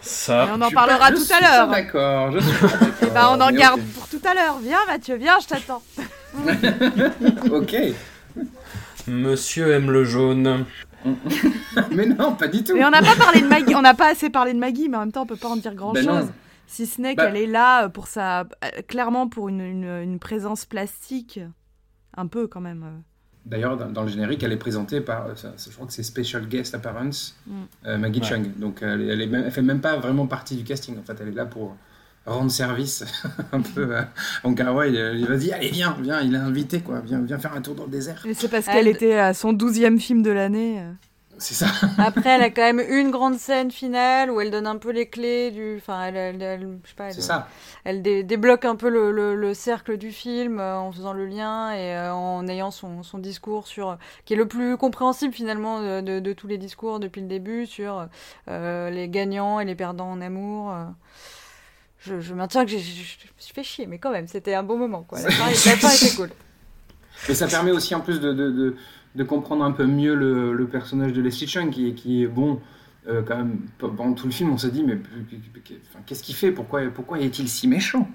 [0.00, 0.46] Ça.
[0.46, 1.68] Et on en parlera tout à l'heure.
[1.68, 2.34] D'accord.
[3.02, 4.58] Eh ben, on en garde pour tout à l'heure.
[4.62, 5.82] Viens, Mathieu, viens, je t'attends.
[7.50, 7.76] ok.
[9.08, 10.64] Monsieur aime le jaune.
[11.90, 12.74] mais non, pas du tout.
[12.74, 14.96] Mais on n'a pas parlé de Maggie, on n'a pas assez parlé de Maggie, mais
[14.96, 16.30] en même temps, on peut pas en dire grand ben chose.
[16.66, 18.44] Si ce n'est bah qu'elle est là pour sa,
[18.86, 21.40] clairement pour une, une, présence plastique,
[22.16, 23.02] un peu quand même.
[23.50, 27.36] D'ailleurs, dans, le générique, elle est présentée par, je crois que c'est Special Guest Appearance,
[27.46, 27.52] mm.
[27.86, 28.56] euh, Maggie Chung.
[28.56, 30.96] Donc, elle, elle, est fait même pas vraiment partie du casting.
[30.96, 31.76] En fait, elle est là pour
[32.26, 33.04] rendre service
[33.52, 34.08] un peu à
[34.44, 34.86] Onkawa.
[34.86, 37.00] Il, il va dire Allez, viens, viens, il est invité, quoi.
[37.00, 38.24] Viens, viens faire un tour dans le désert.
[38.24, 40.80] Et c'est parce qu'elle était à son douzième film de l'année.
[41.40, 41.66] C'est ça.
[41.98, 45.08] Après, elle a quand même une grande scène finale où elle donne un peu les
[45.08, 45.76] clés du.
[45.78, 47.08] Enfin, elle, je sais pas.
[47.08, 47.48] Elle, ça.
[47.84, 51.96] Elle débloque un peu le, le, cercle du film euh, en faisant le lien et
[51.96, 53.98] euh, en ayant son, son, discours sur.
[54.26, 58.06] qui est le plus compréhensible finalement de, de, tous les discours depuis le début sur
[58.48, 60.74] euh, les gagnants et les perdants en amour
[62.00, 64.78] je, je maintiens que je, me suis fait chier, mais quand même, c'était un bon
[64.78, 65.02] moment.
[65.02, 65.20] Quoi.
[65.20, 66.30] La fin, était cool.
[67.28, 71.20] Et ça permet aussi en plus de, de, comprendre un peu mieux le, personnage de
[71.20, 72.60] Leslie Chung, qui, qui est bon.
[73.08, 74.98] Euh, quand même, pendant tout le film, on se dit, mais
[76.04, 76.52] qu'est-ce qu'il fait?
[76.52, 78.06] Pourquoi, pourquoi est-il si méchant?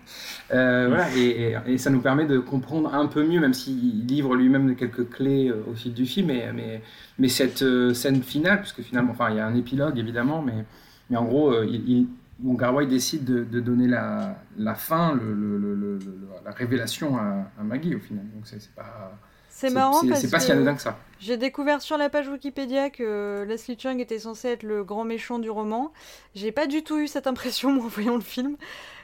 [0.53, 4.75] Euh, voilà, et, ça nous permet de comprendre un peu mieux, même s'il livre lui-même
[4.75, 6.83] quelques clés euh, au fil du film, mais, mais,
[7.17, 7.63] mais cette
[7.95, 10.65] scène finale, puisque finalement, enfin, il y a un épilogue évidemment, mais,
[11.09, 12.07] mais en gros, il,
[12.43, 15.99] où Garway décide de, donner la, fin, le,
[16.43, 18.25] la révélation à, Maggie au final.
[18.33, 19.17] Donc c'est pas.
[19.57, 20.97] C'est marrant parce C'est pas si que- anodin que ça.
[21.21, 25.39] J'ai découvert sur la page Wikipédia que Leslie Chung était censé être le grand méchant
[25.39, 25.93] du roman.
[26.35, 28.57] J'ai pas du tout eu cette impression moi, en voyant le film.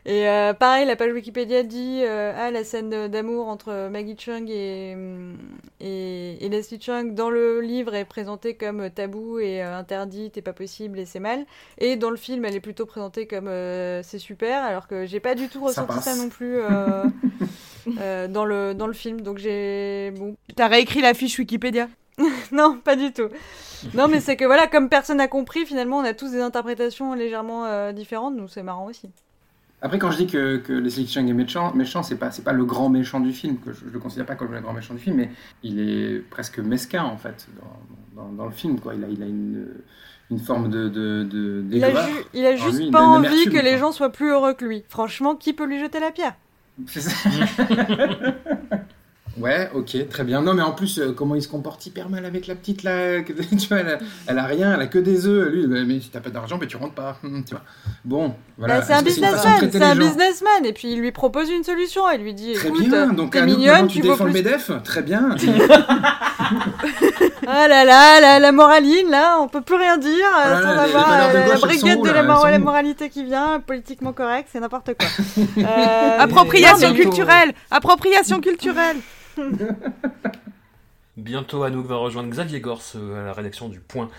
[0.06, 4.50] Et euh, pareil, la page Wikipédia dit euh, ah la scène d'amour entre Maggie Chung
[4.50, 5.38] et, hum,
[5.80, 10.42] et, et Leslie Chung dans le livre est présentée comme tabou et euh, interdite et
[10.42, 11.46] pas possible et c'est mal.
[11.78, 15.22] Et dans le film, elle est plutôt présentée comme euh, c'est super, alors que j'ai
[15.22, 16.58] pas du tout ressenti ça, non plus
[18.00, 19.22] euh, dans le dans le film.
[19.22, 21.88] Donc j'ai bon T'as réécrit la fiche Wikipédia?
[22.52, 23.30] Non, pas du tout.
[23.96, 27.14] Non, mais c'est que voilà, comme personne n'a compris, finalement, on a tous des interprétations
[27.16, 29.10] légèrement euh, différentes, donc c'est marrant aussi.
[29.82, 32.54] Après, quand je dis que, que Leslie Chung est méchant, méchant c'est pas, c'est pas
[32.54, 34.94] le grand méchant du film, que je, je le considère pas comme le grand méchant
[34.94, 35.32] du film, mais
[35.64, 37.48] il est presque mesquin en fait
[38.16, 38.80] dans, dans, dans le film.
[38.80, 38.94] Quoi.
[38.94, 39.68] Il a, il a une,
[40.30, 42.06] une forme de, de, de Il a, d'aigreur.
[42.06, 44.84] ju- il a juste lui, pas envie que les gens soient plus heureux que lui.
[44.90, 46.36] Franchement, qui peut lui jeter la pierre?
[46.88, 47.12] C'est ça.
[49.38, 50.42] Ouais, ok, très bien.
[50.42, 53.22] Non, mais en plus, euh, comment il se comporte hyper mal avec la petite là.
[53.24, 55.50] que- tu vois, elle a, elle a rien, elle a que des œufs.
[55.54, 57.18] Lui, bah, mais si t'as pas d'argent, mais tu rentres pas.
[57.24, 57.64] Hum, tu vois.
[58.04, 58.80] Bon, voilà.
[58.80, 62.24] Bah, C'est un businessman, c'est un businessman, et puis il lui propose une solution, elle
[62.24, 64.34] lui dit Très bien, donc Anouk, mignonne, tu tu défends le.
[64.34, 65.30] MEDEF, très bien.
[67.48, 70.12] Ah là là, la, la moraline, là, on peut plus rien dire,
[70.46, 73.24] euh, de euh, la elles brigade sont de là la, mor- sont la moralité qui
[73.24, 75.08] vient, politiquement correct, c'est n'importe quoi.
[75.58, 77.10] Euh, Appropriation bientôt.
[77.10, 78.98] culturelle Appropriation culturelle
[81.18, 84.10] Bientôt, Anouk va rejoindre Xavier Gors euh, à la rédaction du Point.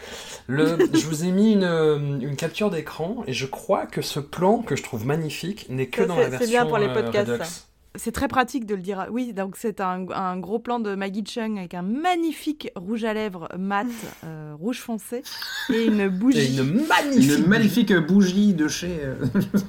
[0.47, 4.59] Le, je vous ai mis une, une capture d'écran et je crois que ce plan
[4.59, 6.93] que je trouve magnifique n'est que Ça, dans c'est- la c'est version bien pour les
[6.93, 7.67] podcasts.
[7.95, 9.07] C'est très pratique de le dire.
[9.11, 13.13] Oui, donc c'est un, un gros plan de Maggie Chung avec un magnifique rouge à
[13.13, 13.87] lèvres mat,
[14.25, 15.23] euh, rouge foncé,
[15.71, 16.57] et une Et bougie.
[16.59, 17.39] une magnifique.
[17.39, 18.99] Une magnifique bougie de chez.
[19.03, 19.15] euh,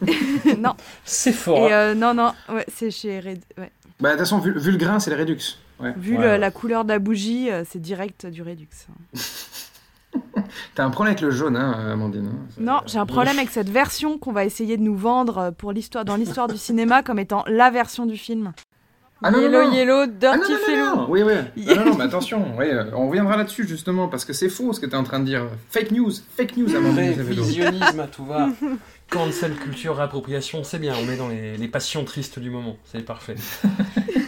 [0.57, 1.67] non, C'est fort.
[1.67, 3.39] et euh, non, non, ouais, c'est chez Red...
[3.57, 3.71] ouais.
[3.99, 5.37] Bah, de toute façon, vu, vu le grain, c'est le Redux.
[5.79, 5.93] Ouais.
[5.97, 6.33] Vu Ouais.
[6.35, 8.67] le- la couleur de la bougie, c'est direct du Redux.
[10.75, 13.69] T'as un problème avec le jaune, hein, Amandine hein Non, j'ai un problème avec cette
[13.69, 17.19] version qu'on va essayer de nous vendre euh, pour l'histoire, dans l'histoire du cinéma comme
[17.19, 18.53] étant la version du film.
[19.25, 19.73] Ah non, non, Yellow, non.
[19.73, 20.85] yellow, Ah dirty non, non, fellow.
[20.85, 21.05] non, non.
[21.09, 21.65] Oui, oui.
[21.69, 24.73] Ah non, non, mais attention, oui, euh, on reviendra là-dessus justement, parce que c'est faux
[24.73, 25.45] ce que tu es en train de dire.
[25.69, 27.13] Fake news, fake news, Amandine.
[27.13, 27.41] Zavedo.
[27.41, 28.49] Révisionnisme à tout va.
[29.09, 30.93] Cancel culture, appropriation, c'est bien.
[31.01, 32.75] On est dans les, les passions tristes du moment.
[32.83, 33.35] C'est parfait.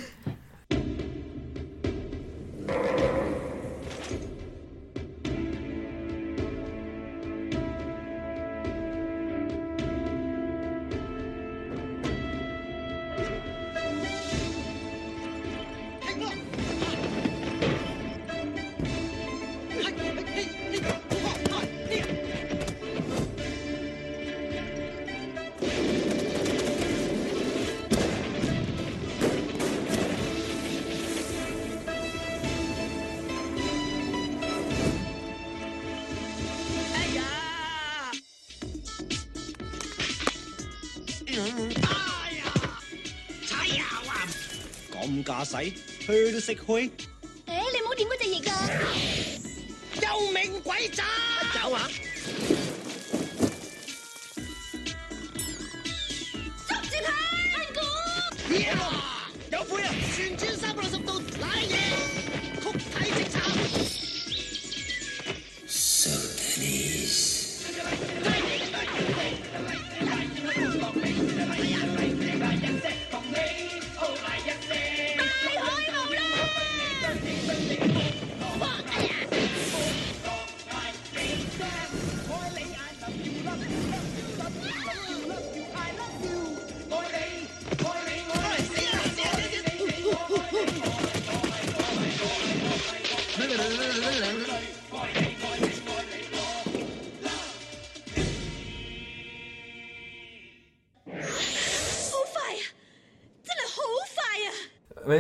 [46.46, 47.15] Jurassic Hoyt?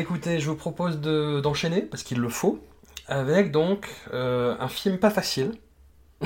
[0.06, 2.60] Écoutez, je vous propose de- d'enchaîner, parce qu'il le faut,
[3.08, 5.54] avec donc euh, un film pas facile.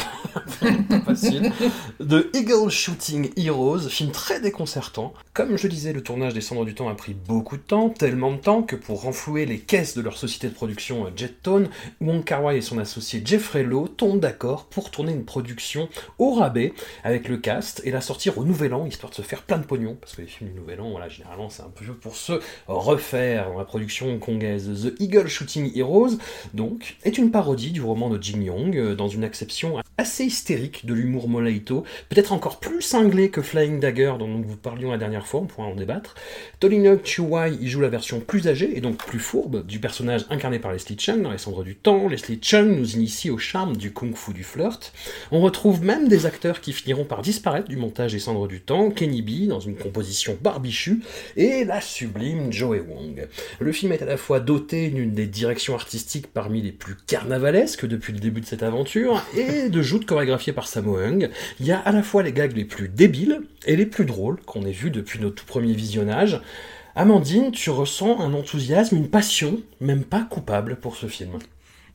[1.06, 1.52] facile.
[1.99, 5.13] De Eagle Shooting Heroes, film très déconcertant.
[5.34, 8.32] Comme je disais, le tournage des Cendres du Temps a pris beaucoup de temps, tellement
[8.32, 11.69] de temps que pour renflouer les caisses de leur société de production euh, Jettone,
[12.02, 16.34] Wong Kar Wai et son associé Jeffrey Lowe tombent d'accord pour tourner une production au
[16.34, 16.73] rabais
[17.04, 19.65] avec le cast et la sortir au Nouvel An, histoire de se faire plein de
[19.65, 22.34] pognon, parce que les films du Nouvel An, voilà, généralement c'est un peu pour se
[22.67, 24.69] refaire dans la production hongkongaise.
[24.84, 26.17] The Eagle Shooting Heroes,
[26.54, 30.79] donc, est une parodie du roman de Jim Young, euh, dans une acception assez hystérique
[30.86, 34.98] de l'humour Molaito, peut-être encore plus cinglé que Flying Dagger dont nous vous parlions la
[34.98, 36.16] dernière fois, on pourra en débattre.
[36.60, 40.60] Tolinok Chuai y joue la version plus âgée et donc plus fourbe du personnage incarné
[40.60, 42.08] par Leslie Chung dans Les Cendres du Temps.
[42.08, 44.93] Leslie Chung nous initie au charme du kung-fu du flirt.
[45.32, 48.91] On retrouve même des acteurs qui finiront par disparaître du montage des Cendres du Temps,
[48.91, 51.01] Kenny B dans une composition barbichue
[51.38, 53.28] et la sublime Joey Wong.
[53.60, 57.86] Le film est à la fois doté d'une des directions artistiques parmi les plus carnavalesques
[57.86, 61.30] depuis le début de cette aventure et de joutes chorégraphiées par Sammo Hung.
[61.59, 64.39] Il y a à la fois les gags les plus débiles et les plus drôles
[64.45, 66.41] qu'on ait vus depuis nos tout premiers visionnages.
[66.95, 71.39] Amandine, tu ressens un enthousiasme, une passion, même pas coupable pour ce film.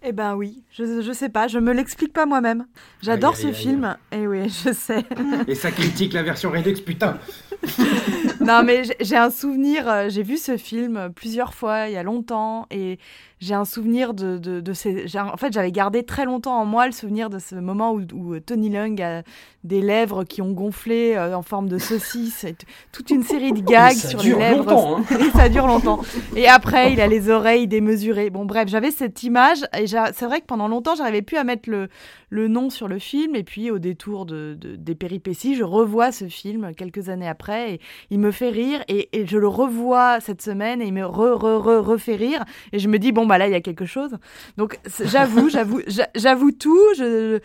[0.07, 2.67] Eh ben oui, je, je sais pas, je me l'explique pas moi-même.
[3.01, 3.55] J'adore ce aïe, aïe.
[3.55, 5.03] film, et oui, je sais.
[5.49, 7.19] Et ça critique la version Redux, putain.
[8.47, 12.03] non, mais j'ai- un souvenir, euh, j'ai vu ce film plusieurs fois, il y a
[12.03, 12.99] longtemps, et
[13.41, 15.07] j'ai un souvenir de, de, de ces...
[15.19, 18.35] En fait, j'avais gardé très longtemps en moi le souvenir de ce moment où, où,
[18.35, 19.23] euh, Tony Lung a
[19.65, 22.55] des lèvres qui ont gonflé euh, en forme de saucisse, et
[22.93, 24.59] toute une série de gags sur les lèvres.
[24.59, 25.19] longtemps, hein.
[25.21, 26.01] et ça dure longtemps.
[26.37, 28.31] Et après, il a les oreilles démesurées.
[28.31, 31.69] Bon, bref, j'avais cette image, et c'est vrai que pendant longtemps, j'arrivais plus à mettre
[31.71, 31.89] le,
[32.31, 36.13] le nom sur le film, et puis au détour de, de- des péripéties, je revois
[36.13, 37.81] ce film quelques années après, et
[38.11, 41.35] il me fait rire, et, et je le revois cette semaine, et il me re,
[41.39, 43.87] re, re, refait rire, et je me dis, bon, bah là, il y a quelque
[43.87, 44.19] chose.
[44.59, 47.41] Donc, j'avoue, j'avoue, j'a- j'avoue tout, je...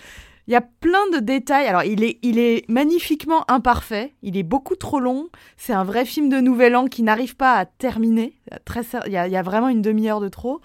[0.48, 1.68] Il y a plein de détails.
[1.68, 4.16] Alors, il est, il est magnifiquement imparfait.
[4.24, 5.28] Il est beaucoup trop long.
[5.58, 8.34] C'est un vrai film de Nouvel An qui n'arrive pas à terminer.
[8.66, 10.60] Très, ser- il, y a, il y a vraiment une demi-heure de trop.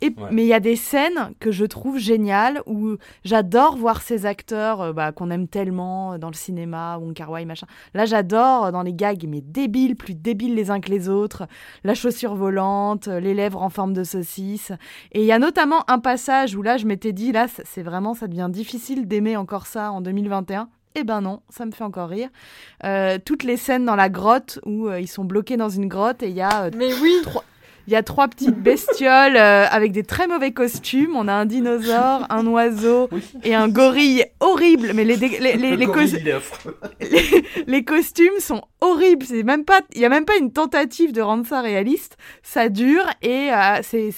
[0.00, 0.28] Et, Ouais.
[0.32, 4.80] Mais il y a des scènes que je trouve géniales où j'adore voir ces acteurs
[4.80, 7.66] euh, bah, qu'on aime tellement euh, dans le cinéma, Wong Kar Wai, machin.
[7.94, 11.46] Là, j'adore euh, dans les gags, mais débiles, plus débiles les uns que les autres.
[11.84, 14.72] La chaussure volante, les lèvres en forme de saucisse.
[15.12, 18.14] Et il y a notamment un passage où là, je m'étais dit, là, c'est vraiment,
[18.14, 20.68] ça devient difficile d'aimer encore ça en 2021.
[20.96, 22.30] Eh ben non, ça me fait encore rire.
[22.84, 26.22] Euh, toutes les scènes dans la grotte où euh, ils sont bloqués dans une grotte
[26.22, 27.14] et il y a euh, Mais oui,
[27.90, 31.16] il y a trois petites bestioles euh, avec des très mauvais costumes.
[31.16, 33.08] On a un dinosaure, un oiseau
[33.42, 34.92] et un gorille horrible.
[34.94, 36.06] Mais les, les, les, les cos-
[37.82, 39.26] costumes sont horribles.
[39.26, 42.16] C'est même pas, il y a même pas une tentative de rendre ça réaliste.
[42.44, 44.10] Ça dure et euh, c'est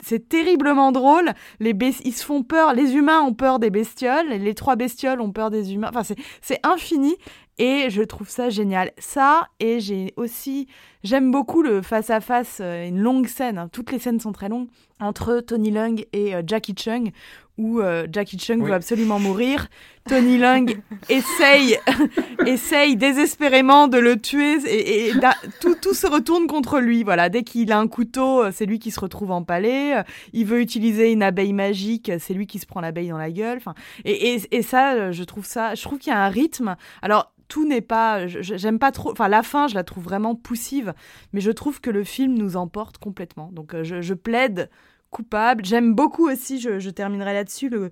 [0.00, 1.32] c'est terriblement drôle.
[1.58, 1.74] Les
[2.04, 2.74] ils se font peur.
[2.74, 4.28] Les humains ont peur des bestioles.
[4.28, 5.90] Les trois bestioles ont peur des humains.
[5.92, 7.16] Enfin, c'est infini
[7.58, 8.92] et je trouve ça génial.
[8.98, 10.66] Ça et j'ai aussi
[11.04, 13.58] j'aime beaucoup le face à face, une longue scène.
[13.58, 13.68] hein.
[13.72, 14.68] Toutes les scènes sont très longues
[15.00, 17.10] entre Tony Leung et euh, Jackie Chung
[17.56, 18.68] où euh, Jackie Chung Oui.
[18.68, 19.66] veut absolument mourir.
[20.08, 21.76] Tony Leung essaye,
[22.46, 25.12] essaye désespérément de le tuer et,
[25.60, 27.02] tout, tout se retourne contre lui.
[27.02, 29.94] Voilà, dès qu'il a un couteau, euh, c'est lui qui se retrouve empalé.
[29.96, 30.02] Euh,
[30.32, 33.58] Il veut utiliser une abeille magique, c'est lui qui se prend l'abeille dans la gueule.
[33.58, 36.28] Enfin, et, et, et ça, euh, je trouve ça, je trouve qu'il y a un
[36.28, 36.76] rythme.
[37.02, 39.10] Alors tout n'est pas, j'aime pas trop.
[39.10, 40.94] Enfin, la fin, je la trouve vraiment poussive,
[41.32, 43.50] mais je trouve que le film nous emporte complètement.
[43.52, 44.70] Donc, euh, je, je plaide
[45.10, 45.64] coupable.
[45.64, 47.90] J'aime beaucoup aussi, je, terminerai là-dessus, le,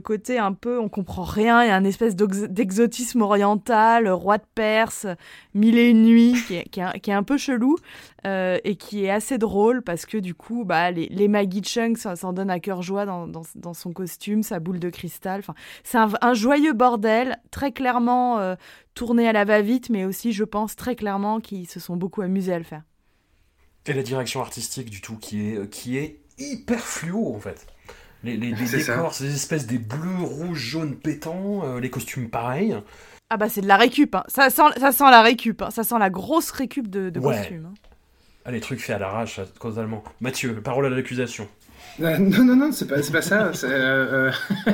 [0.00, 4.44] côté un peu, on comprend rien, il y a un espèce d'exotisme oriental, roi de
[4.54, 5.06] Perse,
[5.54, 7.76] mille et une nuits, qui est, un, peu chelou
[8.26, 11.96] euh, et qui est assez drôle parce que du coup, bah, les, les Maggie Chung
[11.96, 15.40] s'en donnent à cœur joie dans, son costume, sa boule de cristal.
[15.40, 18.54] Enfin, c'est un, joyeux bordel, très clairement euh,
[18.94, 22.52] tourné à la va-vite, mais aussi, je pense, très clairement qu'ils se sont beaucoup amusés
[22.52, 22.82] à le faire.
[23.86, 27.66] Et la direction artistique du tout qui est, qui est hyper fluo en fait.
[28.24, 28.76] Les, les- les ça.
[28.94, 32.76] décors, ces espèces des bleus, rouges, jaunes pétants, euh, les costumes pareils.
[33.30, 34.24] Ah bah c'est de la récup, hein.
[34.28, 35.70] ça, sent, ça sent la récup, hein.
[35.70, 37.36] ça sent la grosse récup de, de Ouais.
[37.36, 37.68] costumes.
[37.70, 37.74] hein.
[38.44, 40.04] Ah, les trucs faits à l'arrache, totalement.
[40.20, 41.48] Mathieu, parole à l'accusation.
[42.00, 43.50] Euh, non, non, non, c'est pas, c'est pas ça.
[43.54, 44.30] c'est, euh,
[44.68, 44.72] euh,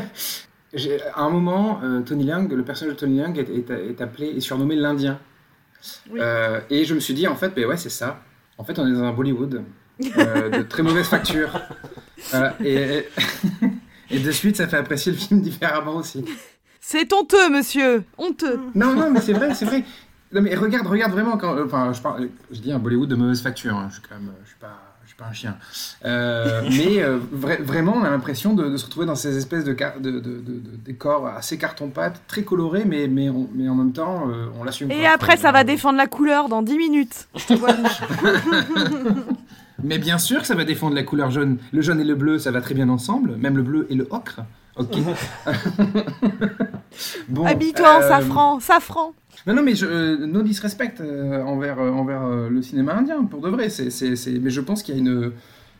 [1.14, 4.28] à un moment, euh, Tony Leung, le personnage de Tony Leung est, est- est appelé
[4.28, 5.18] et surnommé l'Indien.
[6.10, 6.20] Oui.
[6.22, 8.20] Euh, et je me suis dit, en fait, ben ouais, c'est ça.
[8.58, 9.64] En fait, on est dans un Bollywood
[10.00, 11.60] de très mauvaise facture.
[12.30, 13.06] Voilà, et,
[14.10, 16.24] et de suite, ça fait apprécier le film différemment aussi.
[16.80, 18.58] C'est honteux, monsieur, honteux.
[18.74, 19.84] Non, non, mais c'est vrai, c'est vrai.
[20.32, 21.54] Non, mais regarde, regarde vraiment quand.
[21.56, 23.76] euh, Enfin, je, parle, je dis un Bollywood de mauvaise facture.
[23.76, 25.56] hein, Je suis quand même, je suis pas, je suis pas un chien.
[26.06, 29.64] Euh, mais euh, vra- vraiment, on a l'impression de, de se retrouver dans ces espèces
[29.64, 30.20] de, de,
[30.84, 34.90] décors assez carton-pâte, très colorés, mais, mais, on- mais en même temps, euh, on l'assume.
[34.90, 37.28] Et après, ça va Euh, défendre la couleur dans 10 minutes.
[37.36, 37.70] Je te vois.
[39.82, 41.58] Mais bien sûr que ça va défendre la couleur jaune.
[41.72, 43.36] Le jaune et le bleu, ça va très bien ensemble.
[43.36, 44.40] Même le bleu et le ocre.
[44.76, 44.96] Ok.
[47.28, 49.14] bon, Habille-toi en euh, safran, safran.
[49.46, 53.40] Non, non, mais je, euh, no disrespect euh, envers, euh, envers le cinéma indien, pour
[53.40, 53.68] de vrai.
[53.68, 55.32] C'est, c'est, c'est- Mais je pense qu'il y a une,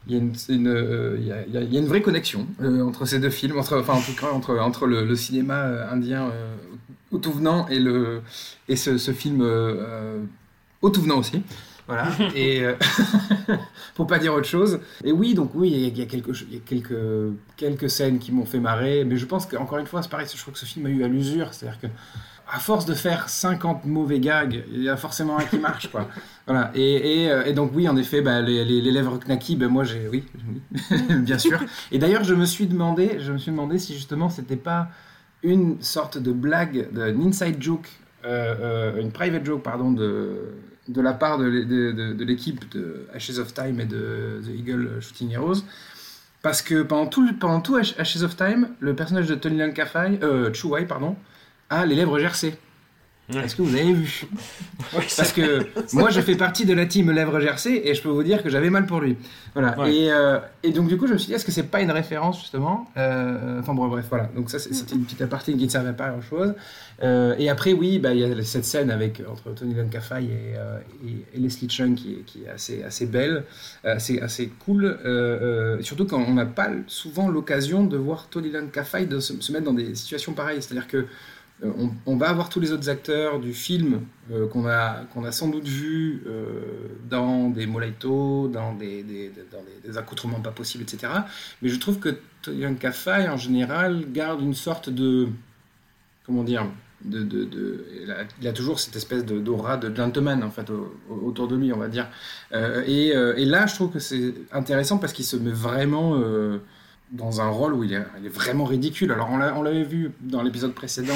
[0.09, 2.47] il y a une, une, il y a- il y une vraie connexion
[2.85, 6.31] entre ces deux films, entre, enfin en tout cas entre, entre le, le cinéma indien
[7.13, 8.21] au tout venant et, le,
[8.69, 9.47] et ce, ce film
[10.83, 11.43] au tout venant aussi.
[11.89, 12.75] Voilà, et euh,
[13.95, 14.81] pour pas dire autre chose.
[15.05, 16.95] Et oui, donc oui, il y a, il y a quelque, il y a quelques,
[17.57, 20.41] quelques scènes qui m'ont fait marrer, mais je pense qu'encore une fois, c'est pareil, je
[20.41, 21.87] trouve que ce film a eu à l'usure, c'est-à-dire que
[22.55, 26.09] à force de faire 50 mauvais gags, il y a forcément un qui marche, quoi.
[26.47, 26.71] Voilà.
[26.75, 29.69] Et, et, euh, et donc oui, en effet, bah, les, les, les lèvres knacky, ben
[29.69, 30.25] moi j'ai, oui,
[31.21, 31.61] bien sûr.
[31.93, 34.89] Et d'ailleurs, je me suis demandé, je me suis demandé si justement c'était pas
[35.43, 37.89] une sorte de blague, de- une inside joke,
[38.25, 38.55] euh,
[38.95, 40.37] euh, une private joke, pardon, de
[40.89, 44.41] de la part de, l'é- de, de- de l'équipe de Ashes of Time et de
[44.45, 45.63] The Eagle Shooting Heroes.
[46.43, 50.19] Parce que pendant tout, pendant tout Ash- Ashes of Time, le personnage de Tony Lankafai,
[50.23, 51.17] euh, Chu Wai, pardon,
[51.71, 52.55] a les lèvres gercées.
[53.31, 54.25] Est-ce que vous avez vu
[54.95, 58.09] Oui, Parce que moi, je fais partie de la team lèvres gercées et je peux
[58.09, 59.17] vous dire que j'avais mal pour lui.
[59.55, 59.79] Voilà.
[59.79, 59.95] Ouais.
[59.95, 61.93] Et, euh, et donc, du coup, je me suis dit, est-ce que c'est pas une
[61.93, 62.91] référence, justement?
[62.97, 64.29] Euh, Enfin, bon, bref, voilà.
[64.35, 66.55] Donc, ça, c'était une petite aparté qui ne servait pas à grand-chose.
[67.03, 71.09] Euh, et après, oui, bah, il y a cette scène avec, entre Tony Lankafai et,
[71.09, 73.45] et, et Leslie Chung qui est, qui est assez, assez belle,
[73.85, 74.99] assez, assez cool.
[75.81, 79.65] surtout quand on n'a pas souvent l'occasion de voir Tony Lankafai de se, se mettre
[79.65, 80.61] dans des situations pareilles.
[80.61, 81.07] C'est-à-dire que
[81.63, 84.03] on, on va avoir tous les autres acteurs du film
[84.33, 86.45] euh, qu'on a, a sans doute vu euh,
[87.09, 91.13] dans des Molaito, dans, des, dans des, accoutrements pas possibles, etc.
[91.61, 95.29] Mais je trouve que Toyanka Fai, en général, garde une sorte de.
[96.27, 96.67] Comment dire
[97.05, 100.71] de, de, de- il, a, a toujours cette espèce de- d'aura de gentleman en fait
[100.71, 102.07] au- au- autour de lui on va dire
[102.53, 106.59] Euh, et, euh, là je trouve que c'est intéressant parce qu'il se met vraiment euh,
[107.13, 109.13] dans un rôle où il est, vraiment ridicule.
[109.13, 111.15] Alors on l'a- on l'avait vu dans l'épisode précédent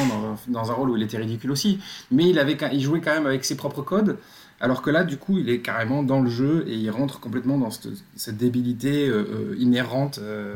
[0.49, 1.81] dans, un- rôle où il était ridicule aussi,
[2.11, 4.19] mais il, avait, jouait quand même avec ses propres codes,
[4.61, 7.59] alors que là du coup il est carrément dans le jeu et il rentre complètement
[7.59, 10.55] dans cette, cette débilité euh, euh, inhérente euh,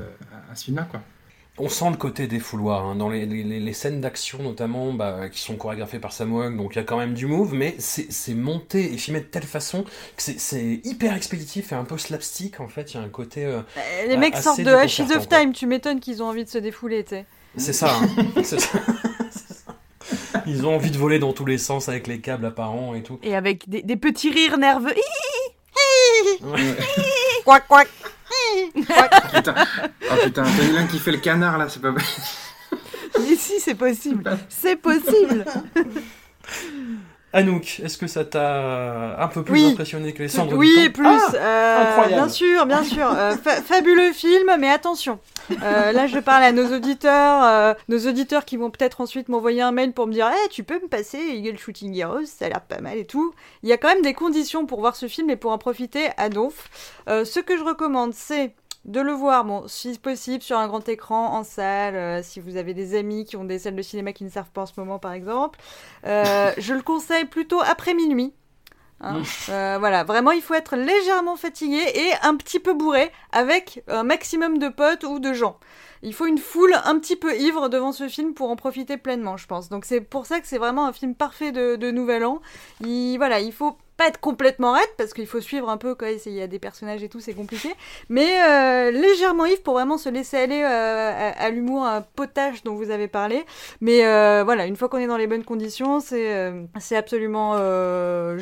[0.49, 0.87] à, à ce film-là.
[0.91, 1.01] quoi.
[1.63, 4.93] On sent le côté des fouloirs, hein, dans les, les- les- les scènes d'action notamment,
[4.95, 7.75] bah, qui sont chorégraphiées par Samuel, donc il y a quand même du move, mais
[7.79, 9.85] c'est monté et filmé de telle façon
[10.17, 13.45] que c'est- hyper expéditif et un peu slapstick en fait, il y a un côté...
[13.45, 15.39] euh, Euh, Les mecs sortent de Ashes of quoi.
[15.41, 17.27] Time, tu m'étonnes qu'ils ont envie de se défouler, tu sais.
[17.57, 18.09] C'est ça, hein,
[18.43, 18.79] c'est ça.
[19.31, 19.55] C'est
[20.33, 20.43] ça.
[20.47, 23.19] Ils ont envie de voler dans tous les sens avec les câbles apparents et tout.
[23.23, 24.95] Et avec des, des petits rires nerveux.
[28.75, 29.55] Putain,
[30.11, 34.39] oh putain, Tony Lin qui fait le canard là, c'est pas Mais si, c'est possible.
[34.49, 35.45] C'est possible.
[37.33, 39.71] Anouk, est-ce que ça t'a un peu plus Oui.
[39.73, 41.07] impressionné que les cendres du Oui, temps plus.
[41.07, 42.15] Ah euh, incroyable.
[42.15, 43.07] Bien sûr, bien sûr.
[43.09, 45.21] Euh, fa- fabuleux film, mais attention.
[45.63, 49.63] Euh, là, je parle à nos auditeurs, euh, nos auditeurs qui vont peut-être ensuite m'envoyer
[49.63, 52.49] un mail pour me dire, Eh, tu peux me passer Eagle Shooting Heroes, ça a
[52.49, 53.33] l'air pas mal et tout.
[53.63, 56.09] Il y a quand même des conditions pour voir ce film et pour en profiter
[56.17, 56.69] à donf.
[57.09, 58.55] Euh, ce que je recommande, c'est
[58.85, 62.57] de le voir, bon, si possible, sur un grand écran, en salle, euh, si vous
[62.57, 64.73] avez des amis qui ont des salles de cinéma qui ne servent pas en ce
[64.79, 65.61] moment, par exemple.
[66.07, 68.33] Euh, je le conseille plutôt après minuit.
[69.01, 69.23] Hein.
[69.49, 74.03] Euh, voilà, vraiment, il faut être légèrement fatigué et un petit peu bourré avec un
[74.05, 75.59] maximum de potes ou de gens.
[76.03, 79.37] Il faut une foule un petit peu ivre devant ce film pour en profiter pleinement,
[79.37, 79.69] je pense.
[79.69, 82.41] Donc c'est pour ça que c'est vraiment un film parfait de, de Nouvel An.
[82.81, 86.09] Il, voilà, il faut pas être complètement raide parce qu'il faut suivre un peu quoi.
[86.11, 87.69] Il y a des personnages et tout, c'est compliqué.
[88.09, 92.75] Mais euh, légèrement ivre pour vraiment se laisser aller euh, à, l'humour, un potage dont
[92.75, 93.45] vous avez parlé.
[93.83, 97.57] Mais euh, voilà, une fois qu'on est dans les bonnes conditions, c'est euh, c'est absolument
[97.59, 98.39] euh,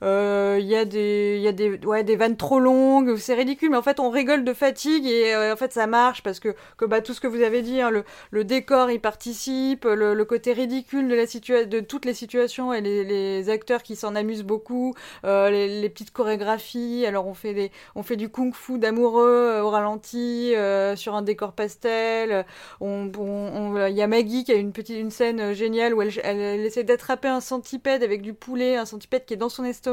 [0.00, 0.20] jouissif.
[0.20, 3.34] Euh, Il y a des, il y a des, ouais, des vannes trop longues, c'est
[3.34, 6.40] ridicule, mais en fait on rigole de fatigue et euh, en fait ça marche parce
[6.40, 9.84] que, que bah, tout ce que vous avez dit, hein, le, le décor y participe,
[9.84, 13.82] le, le côté ridicule de la situa de toutes les situations et les, les acteurs
[13.82, 14.94] qui s'en amusent beaucoup,
[15.24, 17.04] euh, les, les petites chorégraphies.
[17.06, 21.22] Alors on fait des, on fait du kung-fu d'amoureux euh, au ralenti euh, sur un
[21.22, 22.44] décor pastel.
[22.80, 26.02] On, on, on- il y a Maggie qui a une petite, une scène géniale où
[26.02, 29.48] elle, elle, elle essaie d'attraper un centipède avec du poulet, un centipède qui est dans
[29.48, 29.89] son estomac.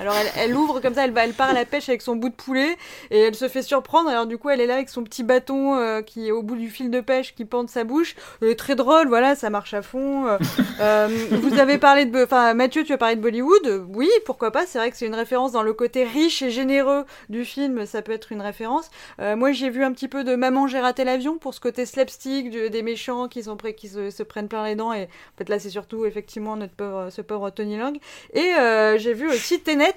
[0.00, 2.16] Alors elle, elle ouvre comme ça, elle va, elle part à la pêche avec son
[2.16, 2.76] bout de poulet
[3.10, 4.08] et elle se fait surprendre.
[4.10, 6.56] Alors du coup, elle est là avec son petit bâton euh, qui est au bout
[6.56, 8.14] du fil de pêche qui pend de sa bouche.
[8.56, 10.26] Très drôle, voilà, ça marche à fond.
[10.26, 10.38] Euh,
[10.80, 13.86] euh, vous avez parlé de, enfin Mathieu, tu as parlé de Bollywood.
[13.88, 14.66] Oui, pourquoi pas.
[14.66, 17.86] C'est vrai que c'est une référence dans le côté riche et généreux du film.
[17.86, 18.90] Ça peut être une référence.
[19.20, 21.86] Euh, moi, j'ai vu un petit peu de Maman, j'ai raté l'avion pour ce côté
[21.86, 24.92] slapstick du- des méchants qui sont prêts, qui se, se prennent plein les dents.
[24.92, 27.96] Et en fait, là, c'est surtout effectivement notre pauvre, ce pauvre Tony Lang.
[28.34, 28.50] Et
[28.98, 29.94] j'ai vu aussi Tenet.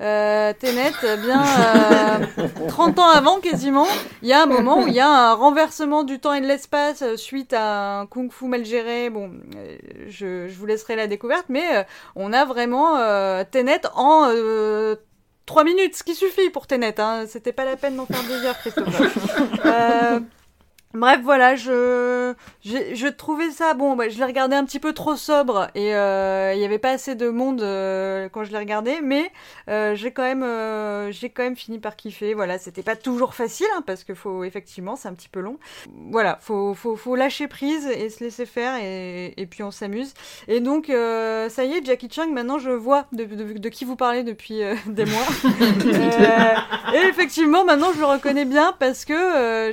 [0.00, 0.92] Euh, Tenet,
[1.24, 3.88] bien euh, 30 ans avant quasiment,
[4.22, 6.46] il y a un moment où il y a un renversement du temps et de
[6.46, 9.10] l'espace euh, suite à un kung-fu mal géré.
[9.10, 9.76] Bon, euh,
[10.06, 11.82] je, je vous laisserai la découverte, mais euh,
[12.14, 14.94] on a vraiment euh, Tenet en euh,
[15.46, 17.00] trois minutes, ce qui suffit pour Tenet.
[17.00, 17.24] Hein.
[17.26, 19.64] C'était pas la peine d'en faire deux heures, Christophe.
[20.94, 22.32] Bref, voilà, je,
[22.64, 23.94] je, je trouvais ça bon.
[23.94, 26.92] Bah, je l'ai regardé un petit peu trop sobre et euh, il y avait pas
[26.92, 29.30] assez de monde euh, quand je l'ai regardé, mais
[29.68, 32.32] euh, j'ai quand même, j'ai quand même fini par kiffer.
[32.32, 35.58] Voilà, c'était pas toujours facile hein, parce que faut effectivement, c'est un petit peu long.
[36.10, 40.14] Voilà, faut, faut, faut lâcher prise et se laisser faire et, et puis on s'amuse.
[40.48, 42.32] Et donc, ça y est, Jackie Chung.
[42.32, 45.26] Maintenant, je vois de, de, de qui vous parlez depuis des mois.
[46.94, 49.12] Et effectivement, maintenant, je le reconnais bien parce que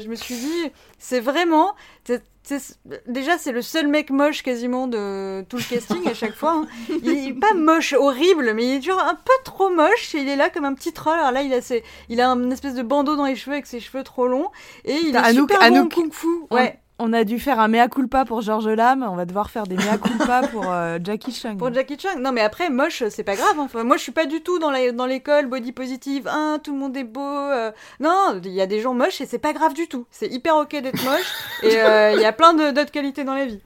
[0.01, 0.71] je me suis dit,
[1.07, 1.75] c'est vraiment.
[2.03, 2.77] c'est- c'est-
[3.07, 6.51] déjà, c'est le seul mec moche quasiment de tout le casting à chaque fois.
[6.63, 6.67] hein.
[7.03, 10.13] Il est pas moche, horrible, mais il est toujours un peu trop moche.
[10.15, 11.17] Et il est là comme un petit troll.
[11.17, 13.65] Alors là, il a, ses, il a une espèce de bandeau dans les cheveux avec
[13.65, 14.49] ses cheveux trop longs.
[14.83, 16.27] Et il est Anouk- super bon kung fu.
[16.51, 16.79] Ouais.
[16.97, 19.75] On a dû faire un mea culpa pour Georges Lame, on va devoir faire des
[19.75, 21.57] mea culpa pour euh, Jackie Chung.
[21.57, 22.17] Pour Jackie Chan.
[22.19, 23.55] Non, mais après, moche, c'est pas grave.
[23.59, 23.63] hein.
[23.65, 26.25] Enfin, moi, je suis pas du tout dans la- dans l'école body positive.
[26.31, 27.19] Hein, tout le monde est beau.
[27.21, 27.71] euh.
[27.99, 30.05] Non, il y a des gens moches et c'est pas grave du tout.
[30.09, 31.33] C'est hyper ok d'être moche.
[31.63, 33.59] et euh, il y a plein de- d'autres qualités dans la vie.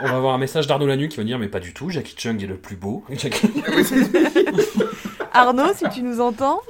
[0.00, 2.16] On va avoir un message d'Arnaud Lanu qui va dire mais pas du tout, Jackie
[2.16, 3.04] Chung est le plus beau.
[3.10, 3.52] Jackie-
[5.32, 6.60] Arnaud, si tu nous entends,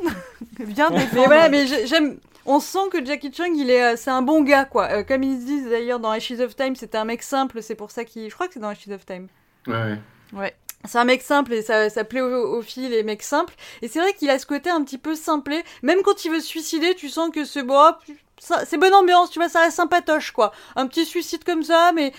[0.58, 1.24] viens Mais défendre.
[1.26, 2.18] voilà, mais j'ai- j'aime.
[2.50, 4.88] On sent que Jackie Chung, il est, euh, c'est un bon gars, quoi.
[4.90, 7.62] Euh, comme ils disent d'ailleurs dans Ashes of Time, c'était un mec simple.
[7.62, 8.26] C'est pour ça qu'il.
[8.26, 9.28] Je crois que c'est dans Ashes of Time.
[9.66, 9.98] Ouais,
[10.32, 10.56] ouais.
[10.86, 13.54] C'est un mec simple et ça, ça plaît aux, aux filles, les mecs simples.
[13.82, 15.62] Et c'est vrai qu'il a ce côté un petit peu simplé.
[15.82, 17.92] Même quand il veut se suicider, tu sens que c'est bon,
[18.38, 20.52] c'est bonne ambiance, tu vois, ça reste sympatoche, quoi.
[20.76, 22.12] Un petit suicide comme ça, mais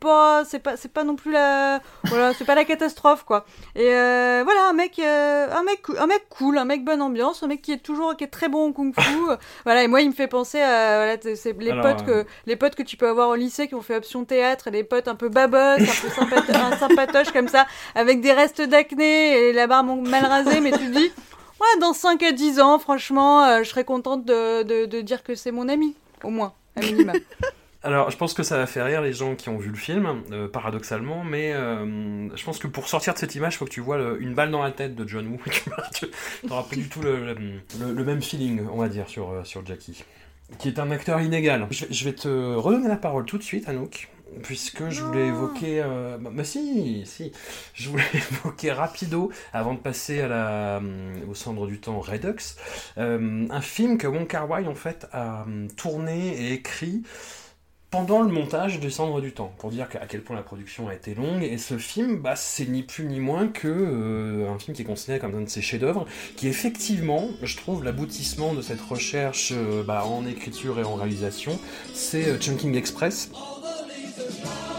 [0.00, 3.44] pas, c'est pas, c'est pas non plus la, voilà, c'est pas la catastrophe, quoi.
[3.74, 7.42] Et euh, voilà, un mec, euh, un mec, un mec cool, un mec bonne ambiance,
[7.42, 9.00] un mec qui est toujours, qui est très bon en kung-fu.
[9.64, 12.56] voilà, et moi, il me fait penser à, voilà, c'est les Alors, potes que, les
[12.56, 15.08] potes que tu peux avoir au lycée qui ont fait option théâtre, et les potes
[15.08, 15.76] un peu babos, un
[16.26, 20.72] peu un sympatoche comme ça, avec des restes d'acné et la barbe mal rasée, mais
[20.72, 21.12] tu te dis,
[21.60, 25.22] ouais, dans 5 à 10 ans, franchement, euh, je serais contente de, de, de dire
[25.22, 27.12] que c'est mon ami, au moins, à minima.
[27.82, 30.22] Alors, je pense que ça va faire rire les gens qui ont vu le film,
[30.32, 33.70] euh, paradoxalement, mais euh, je pense que pour sortir de cette image, il faut que
[33.70, 35.38] tu vois le- une balle dans la tête de John Woo.
[35.94, 36.06] tu
[36.48, 39.64] n'auras pas du tout le, le- le- le même feeling, on va dire, sur, sur
[39.64, 40.02] Jackie,
[40.58, 41.68] qui est un acteur inégal.
[41.70, 44.08] Je vais, je vais te redonner la parole tout de suite, Anouk,
[44.42, 45.82] puisque je voulais évoquer...
[45.82, 47.32] Euh, bah, bah si, si,
[47.74, 52.56] je voulais évoquer rapido, avant de passer à la, euh, au centre du temps Redux,
[52.98, 55.44] euh, un film que Wong Kar Wai, en fait, a
[55.76, 57.02] tourné et écrit
[57.90, 60.94] pendant le montage du Cendre du Temps, pour dire à quel point la production a
[60.94, 61.42] été longue.
[61.42, 64.84] Et ce film, bah, c'est ni plus ni moins que euh, un film qui est
[64.84, 66.04] considéré comme un de ses chefs-d'œuvre,
[66.36, 71.58] qui effectivement, je trouve, l'aboutissement de cette recherche euh, bah, en écriture et en réalisation,
[71.94, 73.30] c'est euh, Chunking Express.
[74.16, 74.75] surround.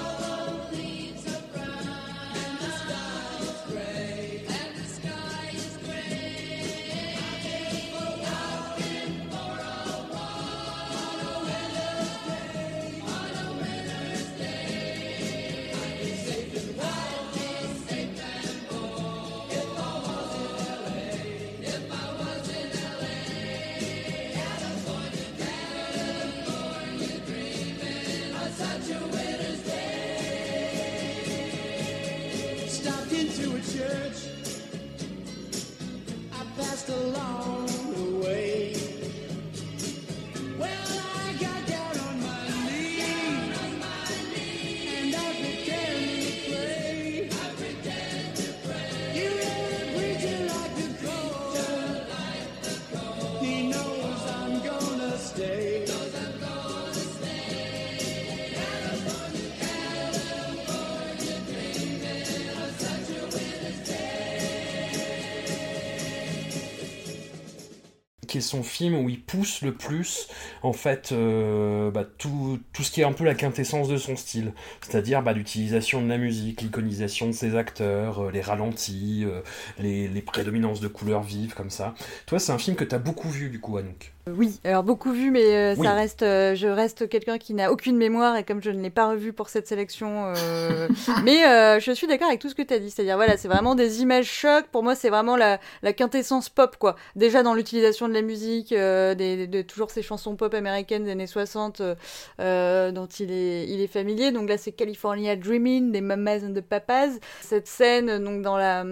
[68.47, 70.27] Son film où il pousse le plus
[70.63, 74.53] en fait euh, bah, tout, ce qui est un peu la quintessence de son style.
[74.81, 79.41] C'est-à-dire bah, l'utilisation de la musique l'iconisation de ses acteurs euh, les ralentis euh,
[79.79, 81.93] les, les prédominances de couleurs vives comme ça.
[82.25, 85.11] Toi c'est un film que tu as beaucoup vu du coup Anouk Oui, alors beaucoup
[85.11, 85.85] vu, mais euh, Oui.
[85.85, 88.89] ça reste, euh, je reste quelqu'un qui n'a aucune mémoire et comme je ne l'ai
[88.89, 90.87] pas revu pour cette sélection, euh,
[91.23, 92.89] mais euh, je suis d'accord avec tout ce que tu as dit.
[92.91, 94.65] C'est-à-dire, voilà, c'est vraiment des images chocs.
[94.71, 96.95] Pour moi, c'est vraiment la, la quintessence pop, quoi.
[97.15, 101.11] Déjà dans l'utilisation de la musique, euh, des, de toujours ces chansons pop américaines des
[101.11, 101.95] années 60 euh,
[102.39, 104.31] euh, dont il est, il est familier.
[104.31, 107.09] Donc là, c'est California Dreaming des Mamas and the Papas.
[107.41, 108.83] Cette scène, donc dans la,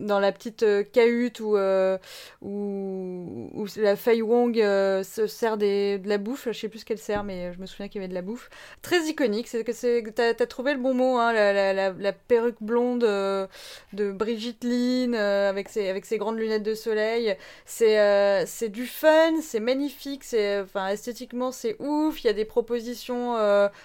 [0.00, 1.98] dans la petite euh, cahute où, euh,
[2.40, 6.84] où, où la Fei Wong Euh, se sert de la bouffe, je sais plus ce
[6.84, 8.50] qu'elle sert, mais je me souviens qu'il y avait de la bouffe.
[8.82, 13.04] Très iconique, c'est que c'est, t'as, as trouvé le bon mot, hein, la, perruque blonde
[13.04, 13.46] euh,
[13.92, 17.36] de Brigitte Lynn euh, avec, ses, grandes lunettes de soleil.
[17.66, 22.44] C'est, c'est du fun, c'est magnifique, c'est, enfin, esthétiquement c'est ouf, il y a des
[22.44, 23.32] propositions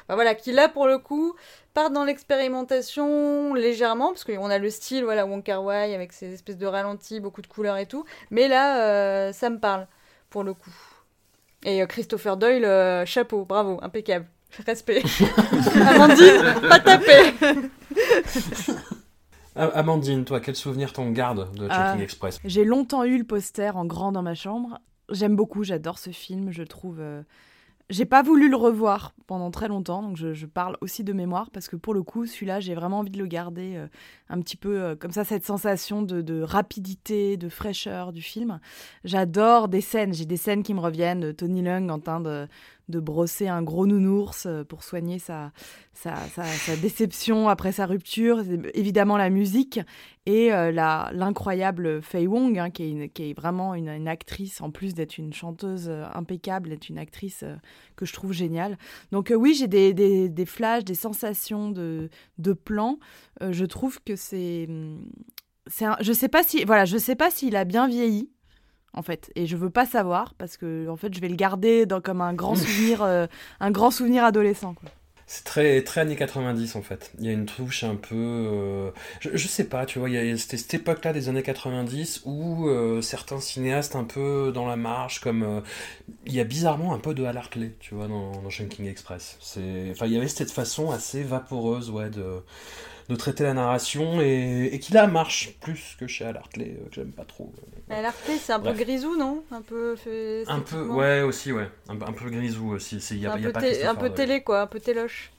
[0.09, 1.35] voilà, qui là pour le coup
[1.73, 6.57] part dans l'expérimentation légèrement, parce qu'on a le style, voilà, Wong Wai avec ses espèces
[6.57, 8.05] de ralentis, beaucoup de couleurs et tout.
[8.31, 9.87] Mais là, ça me parle,
[10.29, 10.73] pour le coup.
[11.63, 14.27] Et euh, Christopher Doyle, euh, chapeau, bravo, impeccable.
[14.65, 15.03] Respect.
[15.75, 17.33] Amandine, pas taper
[19.55, 22.39] Amandine, toi, quel souvenir t'en garde de Checking Express?
[22.45, 24.79] J'ai longtemps eu le poster en grand dans ma chambre.
[25.09, 27.01] J'aime beaucoup, j'adore ce film, je trouve
[27.89, 31.69] j'ai pas voulu le revoir pendant très longtemps, donc je, parle aussi de mémoire parce
[31.69, 33.87] que pour le coup, celui-là, j'ai vraiment envie de le garder euh,
[34.29, 38.59] un petit peu euh, comme ça, cette sensation de, de, rapidité, de fraîcheur du film.
[39.05, 42.47] J'adore des scènes, j'ai des scènes qui me reviennent, de Tony Lung en de,
[42.89, 45.51] de brosser un gros nounours euh, pour soigner sa,
[45.93, 48.43] sa, sa, déception après sa rupture.
[48.73, 49.79] Évidemment, la musique
[50.27, 54.71] et euh, l'incroyable Fei Wong, hein, qui, est une, qui, est vraiment une, actrice, en
[54.71, 57.55] plus d'être une chanteuse euh, impeccable, est une actrice euh,
[57.95, 58.77] que je trouve géniale.
[59.13, 62.99] Donc oui, j'ai des, des, des, flashs, des sensations de, de plans.
[63.41, 64.67] je trouve que c'est...
[65.67, 68.29] c'est je sais pas si voilà je sais pas s'il a bien vieilli
[68.97, 69.31] en fait.
[69.35, 72.21] Et je veux pas savoir parce que en fait, je vais le garder dans, comme
[72.21, 73.27] un grand souvenir, euh,
[73.59, 74.73] un grand souvenir adolescent.
[74.73, 74.89] Quoi.
[75.29, 77.11] C'est très, très années 90 en fait.
[77.19, 78.15] Il y a une touche un peu.
[78.15, 78.91] Euh...
[79.19, 82.21] Je, je, sais pas, tu vois, il y a c'était cette époque-là des années 90
[82.23, 85.43] où euh, certains cinéastes un peu dans la marge, comme.
[85.43, 85.59] Euh,
[86.25, 89.37] il y a bizarrement un peu de Hal Hartley, tu vois, dans, dans Shanking Express.
[89.91, 92.41] Enfin, il y avait cette façon assez vaporeuse, ouais, de
[93.09, 96.89] de traiter la narration et, et qui là marche plus que chez Al Hartley, euh,
[96.89, 97.53] que j'aime pas trop.
[97.89, 98.77] Al Hartley, c'est un Bref.
[98.77, 99.43] peu grisou, non?
[99.51, 101.69] Un peu fait Un peu, ouais, aussi, ouais.
[101.87, 102.97] Un, un peu grisou aussi.
[103.11, 105.31] Il y a, un, y a peu, té un peu télé, quoi, un peu téloche.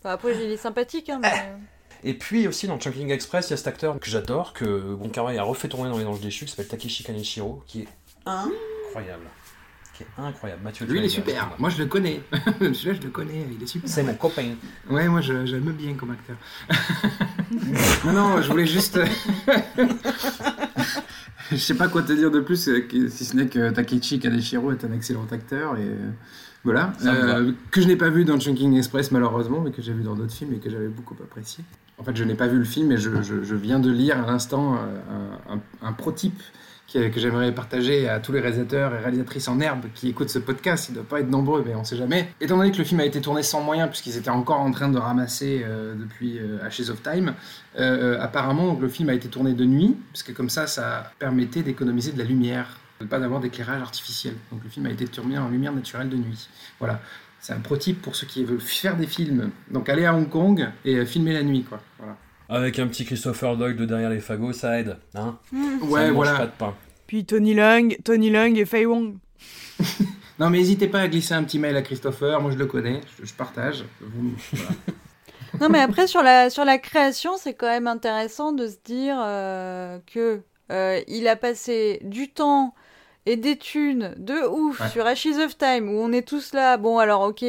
[0.00, 1.52] Enfin, après, il est sympathique, hein, mais...
[2.06, 5.10] Et puis aussi dans Chunking Express, il y a cet acteur que j'adore, que Bon
[5.10, 7.88] a refait tourner dans Les Anges Déchus, qui s'appelle Takeshi Kaneshiro, qui est
[8.26, 9.24] incroyable
[9.94, 10.62] qui est incroyable.
[10.62, 11.52] Mathieu Lui, il est super.
[11.58, 12.22] Moi, je le connais.
[12.60, 13.46] Celui-là, je le connais.
[13.56, 13.88] Il est super.
[13.88, 14.54] C'est mon copain.
[14.90, 16.36] Ouais, moi, j'aime bien comme acteur.
[18.04, 18.98] non, non, je voulais juste.
[21.50, 22.68] je sais pas quoi te dire de plus,
[23.10, 25.88] si ce n'est que Takechi Kaneshiro est un excellent acteur et
[26.64, 26.92] voilà.
[27.04, 30.14] Euh, que je n'ai pas vu dans Chunking Express malheureusement, mais que j'ai vu dans
[30.14, 31.62] d'autres films et que j'avais beaucoup apprécié.
[31.98, 34.26] En fait, je n'ai pas vu le film, je, je, je viens de lire à
[34.26, 36.40] l'instant un, un, un prototype
[36.94, 40.88] que j'aimerais partager à tous les réalisateurs et réalisatrices en herbe qui écoutent ce podcast.
[40.88, 42.28] Ils ne doivent pas être nombreux, mais on ne sait jamais.
[42.40, 44.88] Étant donné que le film a été tourné sans moyens, puisqu'ils étaient encore en train
[44.88, 47.34] de ramasser euh, depuis euh, Ashes of Time,
[47.78, 51.62] euh, apparemment le film a été tourné de nuit, parce que comme ça, ça permettait
[51.62, 54.34] d'économiser de la lumière, de ne pas avoir d'éclairage artificiel.
[54.52, 56.48] Donc le film a été tourné en lumière naturelle de nuit.
[56.78, 57.00] Voilà.
[57.40, 59.50] C'est un prototype pour ceux qui veulent faire des films.
[59.70, 61.80] Donc aller à Hong Kong et filmer la nuit, quoi.
[61.98, 62.16] Voilà.
[62.48, 64.96] Avec un petit Christopher Doyle de derrière les fagots, ça aide.
[65.14, 65.82] Hein mmh.
[65.88, 66.34] Ouais, ça voilà.
[66.34, 66.74] pas de pain.
[67.06, 69.14] Puis Tony Lung, Tony Lung et Fei Wong.
[70.38, 72.40] non, mais n'hésitez pas à glisser un petit mail à Christopher.
[72.40, 73.00] Moi, je le connais.
[73.18, 73.84] Je, je partage.
[74.00, 74.70] Vous, voilà.
[75.60, 79.16] non, mais après, sur la, sur la création, c'est quand même intéressant de se dire
[79.18, 82.74] euh, que euh, il a passé du temps
[83.26, 84.88] et des thunes de ouf ouais.
[84.88, 86.76] sur Ashes of Time où on est tous là.
[86.76, 87.44] Bon, alors, ok.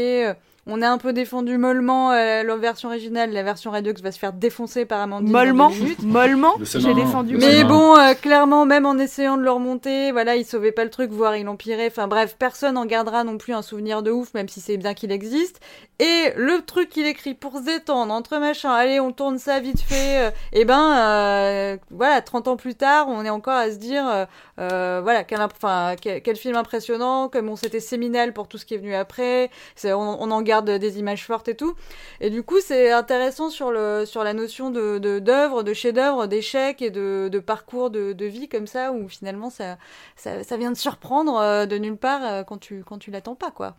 [0.68, 4.18] On a un peu défendu mollement euh, la version originale, la version Redux va se
[4.18, 5.32] faire défoncer par Amandine.
[5.32, 7.38] Mollement, mollement, j'ai défendu.
[7.38, 10.89] Mais bon, euh, clairement, même en essayant de le remonter, voilà, il sauvait pas le
[10.89, 11.88] truc, voire il empirait.
[11.88, 14.95] Enfin bref, personne en gardera non plus un souvenir de ouf, même si c'est bien
[14.95, 15.61] qu'il existe.
[15.99, 19.82] Et le truc qu'il écrit pour se détendre entre machins, allez, on tourne ça vite
[19.82, 20.26] fait.
[20.26, 24.28] Euh, et ben, euh, voilà, 30 ans plus tard, on est encore à se dire,
[24.59, 28.66] euh, voilà, quel, enfin, quel, quel, film impressionnant, comme on s'était séminal pour tout ce
[28.66, 29.49] qui est venu après.
[29.86, 31.75] On, on en garde des images fortes et tout.
[32.21, 36.27] Et du coup, c'est intéressant sur, le, sur la notion de, de, d'œuvre, de chef-d'œuvre,
[36.27, 39.77] d'échec et de, de parcours de, de, vie comme ça, où finalement ça,
[40.15, 43.35] ça, ça vient de surprendre euh, de nulle part euh, quand tu, quand tu l'attends
[43.35, 43.75] pas, quoi.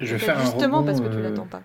[0.00, 1.62] Je vais faire justement un rebond, parce que tu euh, l'attends pas.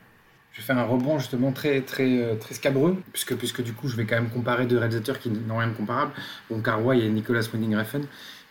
[0.54, 3.96] Je vais faire un rebond justement très très très scabreux puisque puisque du coup je
[3.96, 6.12] vais quand même comparer deux réalisateurs qui n'ont rien de comparable,
[6.52, 8.04] Wong Kar-wai et Nicolas Winding Refn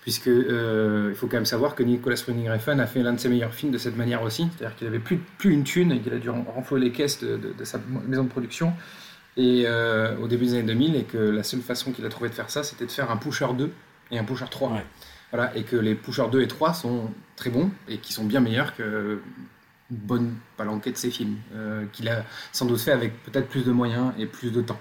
[0.02, 3.20] puisque euh, il faut quand même savoir que Nicolas Winding Refn a fait l'un de
[3.20, 6.00] ses meilleurs films de cette manière aussi, c'est-à-dire qu'il avait plus plus une thune et
[6.00, 8.74] qu'il a dû renflouer les caisses de, de, de, sa maison de production
[9.36, 12.28] et euh, au début des années 2000 et que la seule façon qu'il a trouvé
[12.28, 13.70] de faire ça c'était de faire un Pusher 2
[14.10, 14.72] et un Pusher 3.
[14.72, 14.84] Ouais.
[15.32, 18.40] Voilà, et que les Pusher 2 et 3 sont très bons et qui sont bien
[18.40, 19.20] meilleurs que
[19.90, 23.64] une bonne palanquée de ses films, euh, qu'il a sans doute fait avec peut-être plus
[23.64, 24.80] de moyens et plus de temps.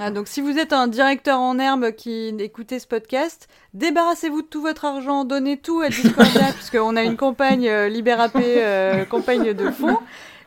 [0.00, 4.46] Ah, donc si vous êtes un directeur en herbe qui écoutez ce podcast, débarrassez-vous de
[4.46, 9.52] tout votre argent, donnez tout à Discordia, puisqu'on a une campagne euh, Libérapé, euh, campagne
[9.54, 9.98] de fonds,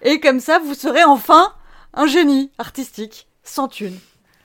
[0.04, 1.54] et comme ça vous serez enfin
[1.93, 3.97] un génie artistique, sans thune.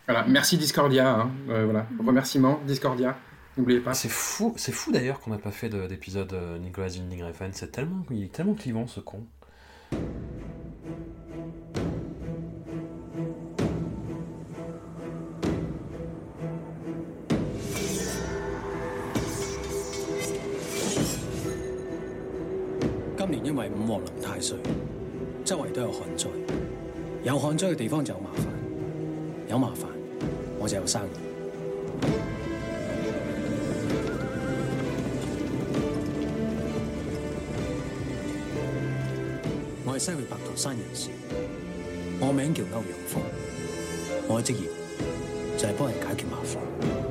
[0.09, 1.09] Voilà, merci Discordia.
[1.09, 1.31] hein.
[1.51, 3.17] Euh, voilà, remerciements Discordia.
[3.57, 3.95] N'oubliez pas.
[3.95, 7.51] C'est fou, c'est fou d'ailleurs qu'on n'a pas fait de- d'épisode euh, Nicolas Winding Refn.
[7.53, 9.25] C'est tellement, il est tellement clivant ce con.
[23.29, 24.57] 今年因為五黃臨太歲，
[25.45, 26.29] 周圍都有旱災，
[27.25, 29.87] 有旱災嘅地方就有麻煩，有麻煩
[30.61, 31.09] 我就有生意。
[39.85, 41.11] 我係西域白圖山人士，
[42.21, 43.19] 我名叫歐陽鋒，
[44.29, 44.69] 我嘅職業
[45.61, 47.06] 就係幫人解決麻煩。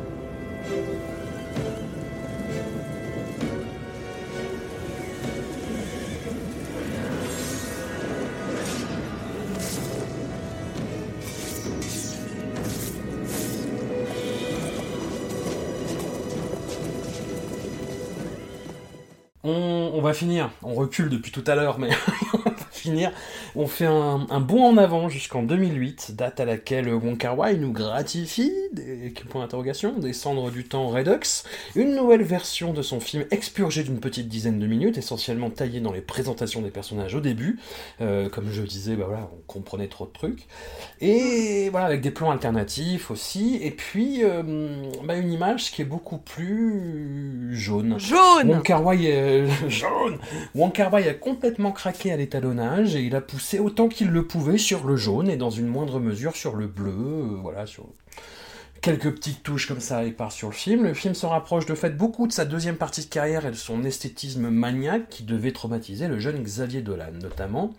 [20.15, 20.49] Finir.
[20.63, 21.89] On recule depuis tout à l'heure, mais
[22.85, 23.11] finir.
[23.55, 27.57] On fait un, un bond en avant jusqu'en 2008, date à laquelle Wong Kar Wai
[27.57, 31.43] nous gratifie des points d'interrogation, des cendres du temps Redux,
[31.75, 35.91] une nouvelle version de son film expurgé d'une petite dizaine de minutes, essentiellement taillée dans
[35.91, 37.59] les présentations des personnages au début.
[38.01, 40.47] Euh, comme je disais, bah voilà, on comprenait trop de trucs.
[41.01, 43.59] Et voilà, avec des plans alternatifs aussi.
[43.61, 44.43] Et puis euh,
[45.03, 47.95] bah, une image qui est beaucoup plus jaune.
[47.99, 50.19] Jaune Wong Kar Wai est jaune.
[50.53, 54.25] Wong Kar Wai a complètement craqué à l'étalonnage et il a poussé autant qu'il le
[54.27, 57.85] pouvait sur le jaune et dans une moindre mesure sur le bleu, euh, voilà, sur
[58.81, 60.83] quelques petites touches comme ça et part sur le film.
[60.83, 63.55] Le film se rapproche de fait beaucoup de sa deuxième partie de carrière et de
[63.55, 67.73] son esthétisme maniaque qui devait traumatiser le jeune Xavier Dolan notamment.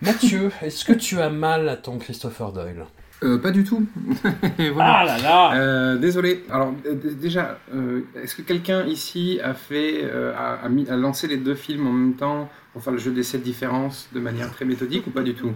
[0.00, 2.86] Mathieu, est-ce que tu as mal à ton Christopher Doyle?
[3.22, 3.86] Euh, pas du tout.
[4.74, 4.96] Voilà.
[4.98, 6.42] Ah là là Euh, désolé.
[6.50, 6.72] Alors
[7.20, 11.54] déjà, euh, est-ce que quelqu'un ici a fait, a, a mis- a lancé les deux
[11.54, 12.48] films en même temps?
[12.72, 15.52] Pour faire le jeu des sept différences de manière très méthodique ou pas du tout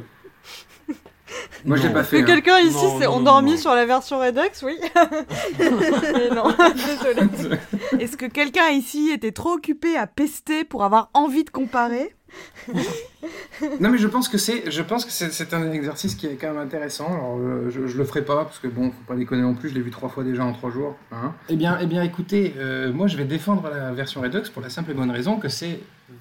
[1.65, 2.19] Moi, je l'ai pas Est-ce fait.
[2.19, 2.27] que hein.
[2.27, 3.57] quelqu'un ici s'est endormi non.
[3.57, 4.75] sur la version Redux Oui.
[5.59, 6.45] Mais non,
[6.75, 7.59] désolé.
[7.99, 12.15] Est-ce que quelqu'un ici était trop occupé à pester pour avoir envie de comparer
[13.81, 16.49] Non, mais je pense que c'est, je pense que c'est, un exercice qui est quand
[16.49, 17.07] même intéressant.
[17.07, 19.71] Alors, euh, je, je le ferai pas parce que bon, faut pas déconner non plus.
[19.71, 20.97] Je l'ai vu trois fois déjà en trois jours.
[21.11, 21.33] Hein.
[21.49, 24.69] Eh bien, eh bien, écoutez, euh, moi, je vais défendre la version Redux pour la
[24.69, 25.81] simple et bonne raison que c'est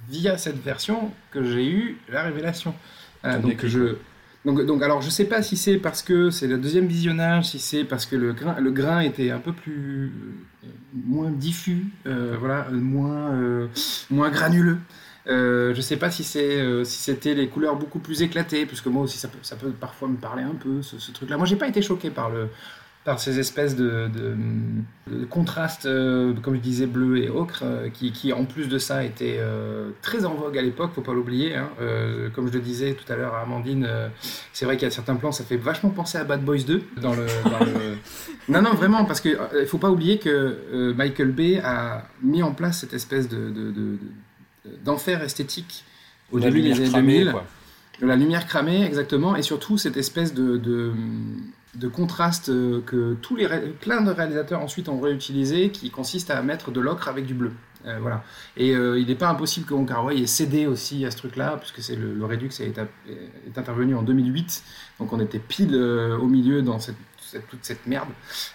[0.10, 2.74] via cette version que j'ai eu la révélation.
[3.22, 3.98] Voilà, Ton donc je.
[4.46, 7.60] Donc, donc, alors, je sais pas si c'est parce que c'est le deuxième visionnage, si
[7.60, 10.12] c'est parce que le grain, le grain était un peu plus
[10.64, 13.68] euh, moins diffus, euh, voilà, euh, moins, euh,
[14.10, 14.78] moins granuleux.
[15.28, 18.88] Euh, je sais pas si c'est euh, si c'était les couleurs beaucoup plus éclatées, puisque
[18.88, 21.38] moi aussi ça peut, ça peut parfois me parler un peu ce, ce truc-là.
[21.38, 22.48] Moi j'ai pas été choqué par le
[23.06, 24.36] par ces espèces de, de,
[25.16, 28.80] de contrastes, euh, comme je disais, bleu et ocre, euh, qui, qui en plus de
[28.80, 29.40] ça étaient
[30.02, 31.56] très en vogue à l'époque, faut pas l'oublier.
[31.56, 31.70] hein.
[32.34, 33.88] Comme je le disais tout à l'heure à Amandine,
[34.54, 37.26] c'est vrai a certains plans, ça fait vachement penser à Bad Boys 2 dans le.
[37.50, 37.96] dans le-
[38.48, 42.54] Non, non, vraiment, parce qu'il ne faut pas oublier que Michael Bay a mis en
[42.54, 43.50] place cette espèce de-
[44.84, 45.84] d'enfer esthétique
[46.32, 47.32] au La début des années cramée, 2000.
[47.32, 47.46] quoi.
[48.02, 50.92] De la lumière cramée, exactement, et surtout cette espèce de, de,
[51.76, 53.48] de contraste euh, que tous les
[53.80, 57.52] plein de réalisateurs ensuite ont réutilisé, qui consiste à mettre de l'ocre avec du bleu.
[57.86, 58.24] Euh, voilà.
[58.58, 61.82] Et euh, il n'est pas impossible que Wong ait cédé aussi à ce truc-là, puisque
[61.82, 64.64] c'est le, le Redux est, est intervenu en 2008,
[65.00, 66.96] donc on était pile euh, au milieu dans cette,
[67.50, 68.10] toute cette merde.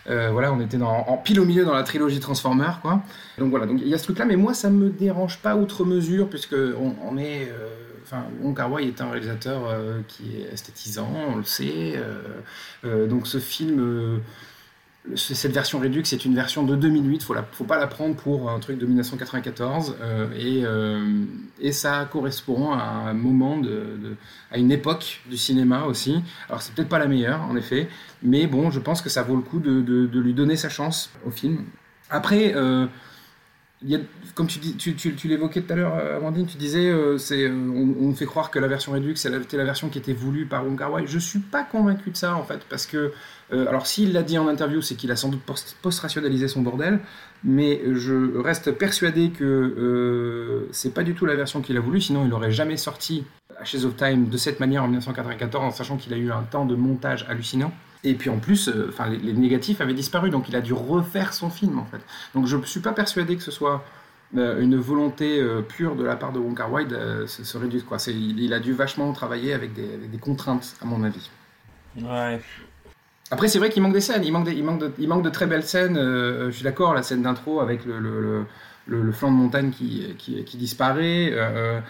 [0.08, 3.02] Euh, voilà, on était en pile au milieu dans la trilogie Transformer, quoi.
[3.38, 5.84] Donc voilà, donc il y a ce truc-là, mais moi ça me dérange pas outre
[5.84, 7.68] mesure, puisque on, est, euh,
[8.04, 12.00] enfin, Wong Kar est un réalisateur euh, qui est esthétisant, on le sait.
[12.84, 14.20] donc ce film,
[15.16, 17.22] cette version Redux, c'est une version de 2008.
[17.22, 21.24] Faut la, faut pas la prendre pour un truc de 1994, euh, et, euh,
[21.60, 23.60] et ça correspond à un moment
[24.50, 26.22] à une époque du cinéma aussi.
[26.48, 27.88] Alors c'est peut-être pas la meilleure, en effet,
[28.22, 31.30] mais bon, je pense que ça vaut le coup de lui donner sa chance au
[31.30, 31.64] film.
[32.10, 32.86] Après, euh,
[34.34, 34.58] comme tu,
[35.28, 38.58] l'évoquais tout à l'heure, euh, Amandine, tu disais, euh, euh, on, on fait croire que
[38.58, 41.04] la version Redux c'était la version qui était voulue par Wong Kar Wai.
[41.06, 43.12] Je suis pas convaincu de ça en fait, parce que,
[43.50, 47.00] alors s'il l'a dit en interview, c'est qu'il a sans doute post- post-rationalisé son bordel,
[47.42, 52.26] mais je reste persuadé que c'est pas du tout la version qu'il a voulu, sinon
[52.26, 53.24] il aurait jamais sorti
[53.60, 56.66] Ashes of Time de cette manière en 1994, en sachant qu'il a eu un temps
[56.66, 57.72] de montage hallucinant.
[58.02, 60.72] Et puis en plus, euh, enfin les, les négatifs avaient disparu, donc il a dû
[60.72, 62.00] refaire son film en fait.
[62.34, 63.84] Donc je ne suis pas persuadé que ce soit
[64.36, 67.84] euh, une volonté euh, pure de la part de Wong Kar Wai de se, réduire.
[67.84, 67.98] Quoi.
[68.08, 71.28] Il, il a dû vachement travailler avec des, avec des contraintes, à mon avis.
[72.00, 72.40] Ouais.
[73.32, 75.22] Après, c'est vrai qu'il manque des scènes, il manque, des- il manque, de, il manque
[75.22, 75.96] de très belles scènes.
[75.96, 78.44] euh, je suis d'accord, la scène d'intro avec le, le, le,
[78.86, 81.30] le- le flanc de montagne qui, qui, qui disparaît.
[81.32, 81.80] euh,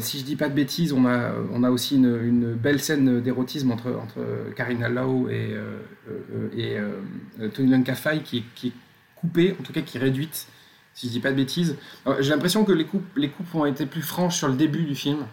[0.00, 3.70] si je dis pas de bêtises, on a, on a aussi une, belle scène d'érotisme
[3.70, 4.20] entre, entre
[4.56, 5.78] Karina Lau et, euh,
[6.08, 8.72] euh, et euh, Tony Leung Ka-fai qui, qui est
[9.14, 10.48] coupée, en tout cas qui est réduite,
[10.94, 11.76] si je dis pas de bêtises.
[12.20, 14.94] J'ai l'impression que les coupes, les coupes ont été plus franches sur le début du
[14.94, 15.24] film.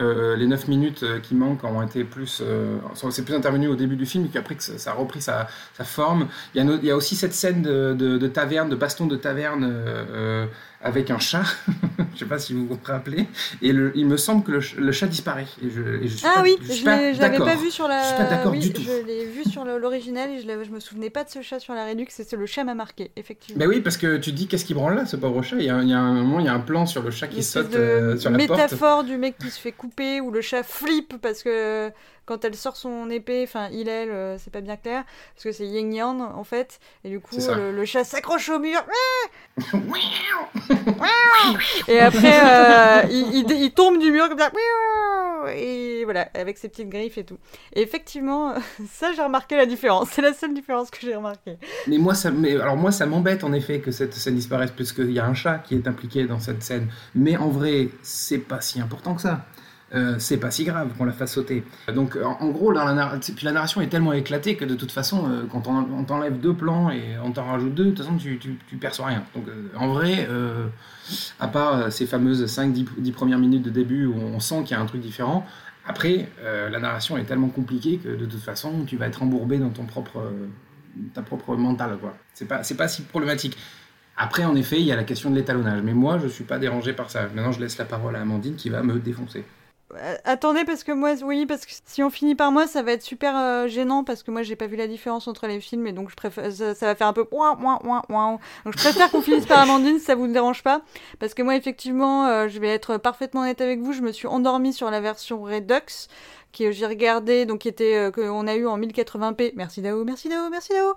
[0.00, 2.40] Euh, les 9 minutes euh, qui manquent ont été plus.
[2.40, 2.78] euh,
[3.10, 5.46] c'est plus intervenu au début du film, et puis après que ça, a repris sa,
[5.84, 6.28] forme.
[6.54, 10.46] Il y, a aussi cette scène de, taverne, de baston de taverne euh, euh,
[10.82, 11.42] avec un chat.
[12.14, 13.26] je sais pas si vous vous rappelez.
[13.62, 15.46] Et le- il me semble que le, ch- le chat disparaît.
[15.64, 18.02] Et je, et je suis Ah pas- oui, je je l'avais pas vu sur la.
[18.02, 18.82] Je suis pas d'accord oui, du tout.
[18.82, 21.74] Je l'ai vu sur l'original et je, je me souvenais pas de ce chat sur
[21.74, 22.06] la Redux.
[22.08, 23.58] C'est le chat m'a marqué, effectivement.
[23.60, 25.56] Ben oui, parce que tu te dis qu'est-ce qui branle là, ce pauvre chat?
[25.58, 27.10] Il y a, il y a un moment, il y a un plan sur le
[27.10, 28.50] chat qui saute euh, sur la porte.
[28.50, 31.90] métaphore du mec qui se fait couper ou le chat flippe parce que
[32.24, 35.04] quand elle sort son épée, enfin il elle, euh, c'est pas bien clair
[35.34, 38.58] parce que c'est Yin Yang en fait et du coup le, le chat s'accroche au
[38.58, 38.80] mur
[41.88, 44.50] et après euh, il, il- il tombe du mur comme ça
[45.54, 47.38] et voilà avec ses petites griffes et tout.
[47.74, 48.54] Et effectivement
[48.90, 51.56] ça j'ai remarqué la différence, c'est la seule différence que j'ai remarqué.
[51.88, 55.10] Mais moi, ça, mais, alors moi, ça m'embête en effet que cette scène disparaisse, puisqu'il
[55.10, 56.88] y a un chat qui est impliqué dans cette scène.
[57.14, 59.44] Mais en vrai, c'est pas si important que ça.
[59.94, 61.64] Euh, c'est pas si grave qu'on la fasse sauter.
[61.94, 65.28] Donc, en, en gros, la, puis la narration est tellement éclatée que de toute façon,
[65.28, 68.38] euh, quand on, t'enlève deux plans et on t'en rajoute deux, de toute façon, tu,
[68.38, 69.22] tu, tu perçois rien.
[69.34, 70.66] Donc, euh, en vrai, euh,
[71.40, 74.80] à part euh, ces fameuses 5-10 premières minutes de début où on sent qu'il y
[74.80, 75.46] a un truc différent,
[75.86, 79.58] après, euh, la narration est tellement compliquée que de toute façon, tu vas être embourbé
[79.58, 80.46] dans ton propre, euh,
[81.12, 81.98] ta propre mental.
[81.98, 82.16] quoi.
[82.34, 83.56] C'est pas, pas si problématique.
[84.16, 85.82] Après, en effet, il y a la question de l'étalonnage.
[85.82, 87.22] Mais moi, je suis pas dérangé par ça.
[87.34, 89.44] Maintenant, je laisse la parole à Amandine qui va me défoncer.
[89.94, 92.92] Euh, Attendez, parce que moi, oui, parce que si on finit par moi, ça va
[92.92, 95.86] être super euh, gênant parce que moi, j'ai pas vu la différence entre les films
[95.86, 98.38] et donc je préfère, ça, ça va faire un peu ouin, ouin, ouin, ouin.
[98.64, 100.80] Donc je préfère qu'on finisse par Amandine si ça vous dérange pas.
[101.18, 104.26] Parce que moi, effectivement, euh, je vais être parfaitement honnête avec vous, je me suis
[104.26, 106.08] endormie sur la version Redux
[106.56, 109.52] que j'ai regardé, donc qui était euh, qu'on a eu en 1080p.
[109.56, 110.94] Merci Dao, merci Dao, merci Dao.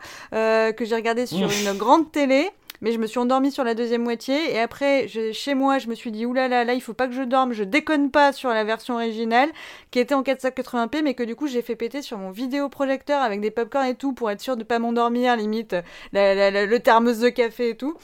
[0.73, 1.65] Que j'ai regardé sur Ouf.
[1.65, 2.51] une grande télé.
[2.85, 5.87] Mais je me suis endormie sur la deuxième moitié et après, je- chez moi, je
[5.87, 8.51] me suis dit oulala, là, il faut pas que je dorme, je déconne pas sur
[8.51, 9.49] la version originale
[9.89, 13.41] qui était en 480p, mais que du coup, j'ai fait péter sur mon vidéoprojecteur avec
[13.41, 15.75] des popcorn et tout pour être sûr de pas m'endormir, limite
[16.13, 17.95] la- la- la- le thermos de café et tout.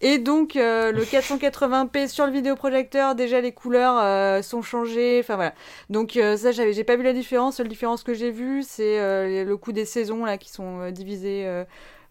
[0.00, 5.34] Et donc euh, le 480p sur le vidéoprojecteur, déjà les couleurs euh, sont changées, enfin
[5.34, 5.52] voilà.
[5.90, 8.62] Donc euh, ça j'avais j'ai pas vu la différence, la seule différence que j'ai vue
[8.62, 11.44] c'est le coup des saisons là qui sont divisées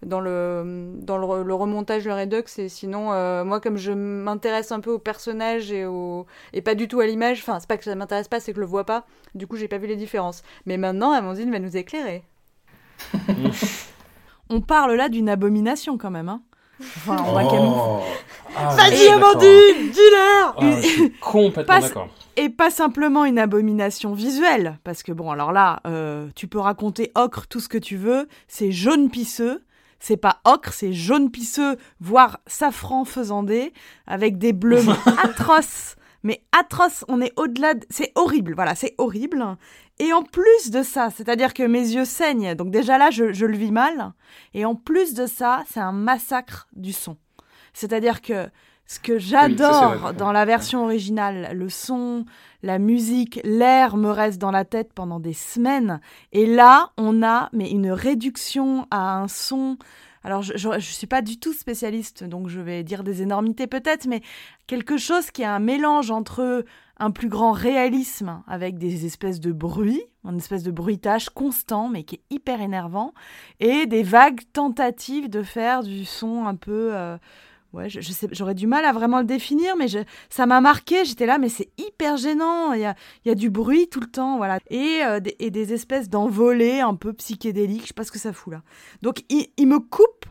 [0.06, 3.91] dans le dans le, re- le remontage le Redux et sinon euh, moi comme je
[3.91, 7.68] m'intéresse un peu au personnage et au et pas du tout à l'image, enfin c'est
[7.68, 9.06] pas que ça m'intéresse pas, c'est que je le vois pas.
[9.36, 10.43] Du coup, j'ai pas vu les différences.
[10.66, 12.24] Mais maintenant Amandine va nous éclairer.
[14.50, 16.30] On parle là d'une abomination quand même.
[16.30, 16.41] Hein.
[16.80, 18.00] Enfin, on Oh.
[18.56, 19.08] Ah, Vas-y.
[19.08, 22.08] Amandine, dis-leur Ah, je suis complètement d'accord.
[22.36, 27.12] Et pas simplement une abomination visuelle, parce que bon, alors là, euh, tu peux raconter
[27.16, 29.64] ocre tout ce que tu veux, c'est jaune pisseux,
[30.00, 33.74] c'est pas ocre, c'est jaune pisseux, voire safran faisandé,
[34.06, 34.84] avec des bleus
[35.24, 37.86] atroces, mais atroces, on est au-delà, de...
[37.89, 39.43] c'est horrible, voilà, c'est horrible.
[40.00, 43.45] Et en plus de ça, c'est-à-dire que mes yeux saignent, donc déjà là, je, je
[43.45, 44.14] le vis mal,
[44.54, 47.18] et en plus de ça, c'est un massacre du son.
[47.74, 48.50] C'est-à-dire que
[48.88, 52.24] ce que j'adore dans la version originale, le son,
[52.64, 56.00] la musique, l'air me reste dans la tête pendant des semaines.
[56.32, 59.78] Et là, on a mais une réduction à un son.
[60.24, 64.08] Alors, je, je suis pas du tout spécialiste, donc je vais dire des énormités peut-être,
[64.08, 64.22] mais
[64.68, 66.64] quelque chose qui a un mélange entre
[66.98, 72.04] un plus grand réalisme avec des espèces de bruits, une espèce de bruitage constant, mais
[72.04, 73.14] qui est hyper énervant,
[73.60, 76.92] et des vagues tentatives de faire du son un peu.
[76.94, 77.18] euh,
[77.78, 79.99] Ouais, je, sais, j'aurais du mal à vraiment le définir, mais je,
[80.30, 81.05] ça m'a marqué.
[81.05, 82.73] J'étais là, mais c'est hyper gênant.
[82.73, 85.51] Il y a, y a du bruit tout le temps, voilà, et, euh, des, et
[85.51, 87.84] des espèces d'envolées un peu psychédéliques.
[87.84, 88.63] Je sais pas ce que ça fout là.
[89.03, 90.25] Donc, il, il me coupe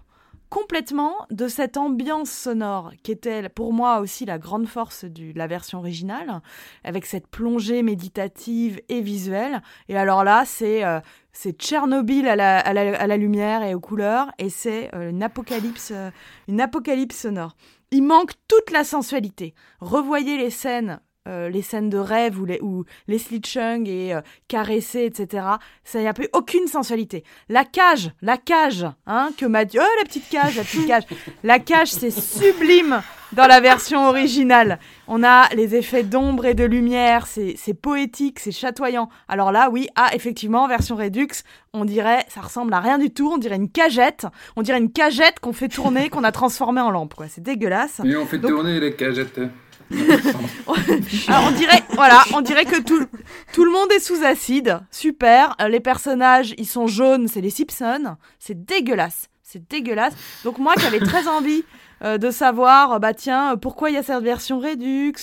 [0.48, 5.46] complètement de cette ambiance sonore qui était pour moi aussi la grande force de la
[5.46, 6.40] version originale,
[6.84, 9.62] avec cette plongée méditative et visuelle.
[9.88, 11.00] Et alors là, c'est euh,
[11.32, 15.10] c'est Tchernobyl à la, à, la, à la lumière et aux couleurs, et c'est euh,
[15.10, 16.10] une apocalypse, euh,
[16.48, 17.56] une apocalypse sonore.
[17.90, 19.54] Il manque toute la sensualité.
[19.80, 24.20] Revoyez les scènes euh, les scènes de rêve où, les, où Leslie Chung est euh,
[24.48, 25.44] caressée, etc.
[25.84, 27.24] Ça n'y a plus aucune sensualité.
[27.48, 31.02] La cage, la cage, hein, que Mathieu, oh, la petite cage, la petite cage.
[31.42, 33.02] La cage, c'est sublime
[33.32, 34.78] dans la version originale.
[35.08, 39.08] On a les effets d'ombre et de lumière, c'est poétique, c'est chatoyant.
[39.28, 41.28] Alors là, oui, ah, effectivement, version Redux,
[41.72, 44.92] on dirait, ça ressemble à rien du tout, on dirait une cagette, on dirait une
[44.92, 47.26] cagette qu'on fait tourner, qu'on a transformée en lampe, quoi.
[47.28, 48.00] C'est dégueulasse.
[48.04, 49.40] Et on fait Donc- tourner les cagettes.
[51.28, 52.22] Alors, on dirait, voilà,
[52.64, 53.06] que tout,
[53.52, 54.80] tout le monde est sous acide.
[54.90, 55.54] Super.
[55.60, 58.16] Euh, Les personnages, ils sont jaunes, c'est les Simpsons.
[58.38, 59.28] C'est dégueulasse.
[59.42, 60.14] C'est dégueulasse.
[60.44, 61.64] Donc moi, qui avais très envie
[62.02, 65.14] euh, de savoir, euh, bah tiens, euh, pourquoi il y a cette version Redux?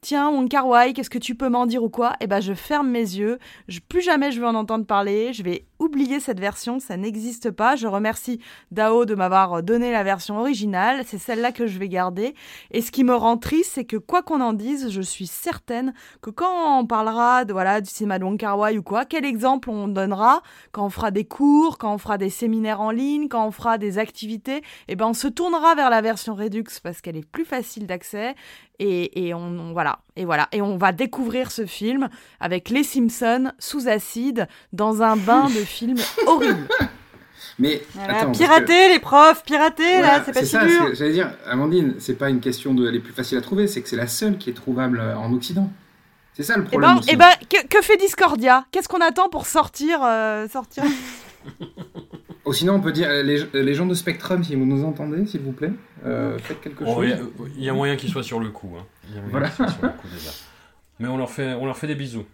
[0.00, 2.14] Tiens, Wong Kar Wai, qu'est-ce que tu peux m'en dire ou quoi?
[2.20, 3.38] Eh ben, je ferme mes yeux.
[3.68, 5.32] Je, plus jamais je vais en entendre parler.
[5.32, 6.80] Je vais oublier cette version.
[6.80, 7.76] Ça n'existe pas.
[7.76, 11.02] Je remercie Dao de m'avoir donné la version originale.
[11.06, 12.34] C'est celle-là que je vais garder.
[12.70, 15.92] Et ce qui me rend triste, c'est que quoi qu'on en dise, je suis certaine
[16.22, 19.24] que quand on parlera de, voilà, du cinéma de Wong Kar Wai ou quoi, quel
[19.24, 20.42] exemple on donnera?
[20.72, 23.76] Quand on fera des cours, quand on fera des séminaires en ligne, quand on fera
[23.76, 27.44] des activités, eh ben on se tournera vers la version Redux parce qu'elle est plus
[27.44, 28.34] facile d'accès
[28.78, 32.08] et, et on, on- voilà et voilà et on va découvrir ce film
[32.40, 35.96] avec les Simpsons sous acide dans un bain de film
[36.26, 36.68] horrible.
[37.58, 40.64] Mais Voilà, attends, parce que- pirater les profs, pirater Voilà, là, c'est pas si ça,
[40.64, 40.94] dur.
[40.94, 43.82] J'allais dire, Amandine, c'est pas une question de elle est plus facile à trouver, c'est
[43.82, 45.70] que c'est la seule qui est trouvable euh, en Occident.
[46.34, 47.10] C'est ça le Et problème ben, aussi.
[47.12, 48.64] eh ben que, que fait Discordia?
[48.70, 50.82] Qu'est-ce qu'on attend pour sortir euh, sortir?
[52.44, 54.84] Ou sinon, on peut dire euh, les, euh, les gens de Spectrum, si vous nous
[54.84, 55.70] entendez, s'il vous plaît,
[56.04, 57.04] euh, faites quelque Oh, chose.
[57.04, 57.18] Il y a-
[57.58, 58.72] il y, a moyen qu'ils soient sur le coup.
[58.78, 58.84] hein.
[59.08, 59.48] Il y a moyen Voilà.
[59.48, 60.30] qu'ils soient sur le coup déjà.
[60.98, 62.24] Mais on leur fait, on leur fait des bisous.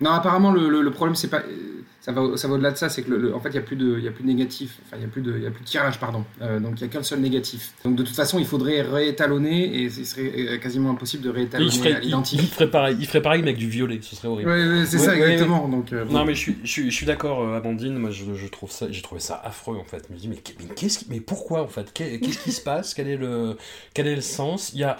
[0.00, 1.38] Non, apparemment, le, le- le problème, c'est pas.
[1.40, 1.70] euh,
[2.00, 3.62] Ça va, ça va au-delà de ça, c'est que, le- en fait, il n'y a,
[3.62, 5.50] plus de- il a plus de négatif, enfin, il n'y a, plus de- il a
[5.50, 6.22] plus de tirage, pardon.
[6.42, 7.72] Euh, donc, il n'y a qu'un seul négatif.
[7.82, 11.34] Donc, de toute façon, il faudrait réétalonner, et ce serait euh, quasiment impossible de Il
[11.34, 12.40] réétalonner ferait, il, l'identique.
[12.42, 14.50] il ferait pareil, il ferait pareil mais avec du violet, ce serait horrible.
[14.50, 15.66] Ouais, c'est Ouais, ça, ouais, exactement.
[15.66, 16.12] Donc, euh, bon.
[16.12, 17.96] Non mais je suis, je suis, je suis d'accord, Amandine.
[17.96, 20.04] Moi, je, je trouve ça, j'ai trouvé ça affreux en fait.
[20.10, 21.90] Je me dis mais, mais qu'est-ce, mais pourquoi en fait?
[21.94, 22.92] Qu'est- Qu'est-ce qui se passe?
[22.92, 23.56] Quel est le,
[23.94, 24.72] quel est le sens?
[24.74, 24.98] Il y a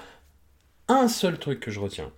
[0.88, 2.10] un seul truc que je retiens,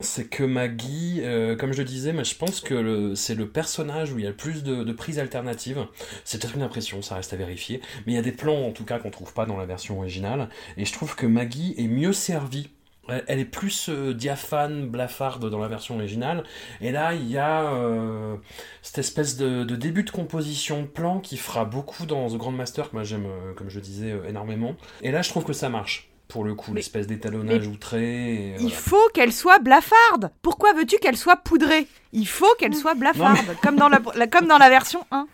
[0.00, 4.12] c'est que Maggie, euh, comme je disais, mais je pense que le- c'est le personnage
[4.12, 5.86] où il y a le plus de, prises alternatives.
[6.24, 7.80] C'est peut-être une impression, ça reste à vérifier.
[8.06, 9.98] Mais il y a des plans en tout cas qu'on trouve pas dans la version
[9.98, 10.48] originale.
[10.76, 12.70] Et je trouve que Maggie est mieux servie.
[13.08, 16.44] Elle- est plus euh, diaphane, blafarde dans la version originale.
[16.80, 18.36] Et là, il y a euh,
[18.82, 22.94] cette espèce de, début de composition de plan qui fera beaucoup dans The Grandmaster, que
[22.96, 23.26] moi j'aime,
[23.56, 24.76] comme je disais, énormément.
[25.02, 28.54] Et là, je trouve que ça marche, pour le coup, l'espèce d'étalonnage outré.
[28.54, 30.30] et Il faut qu'elle soit blafarde.
[30.42, 31.86] Pourquoi veux-tu qu'elle soit poudrée?
[32.12, 35.26] Il faut qu'elle soit blafarde, comme, dans la, la- comme dans la version 1.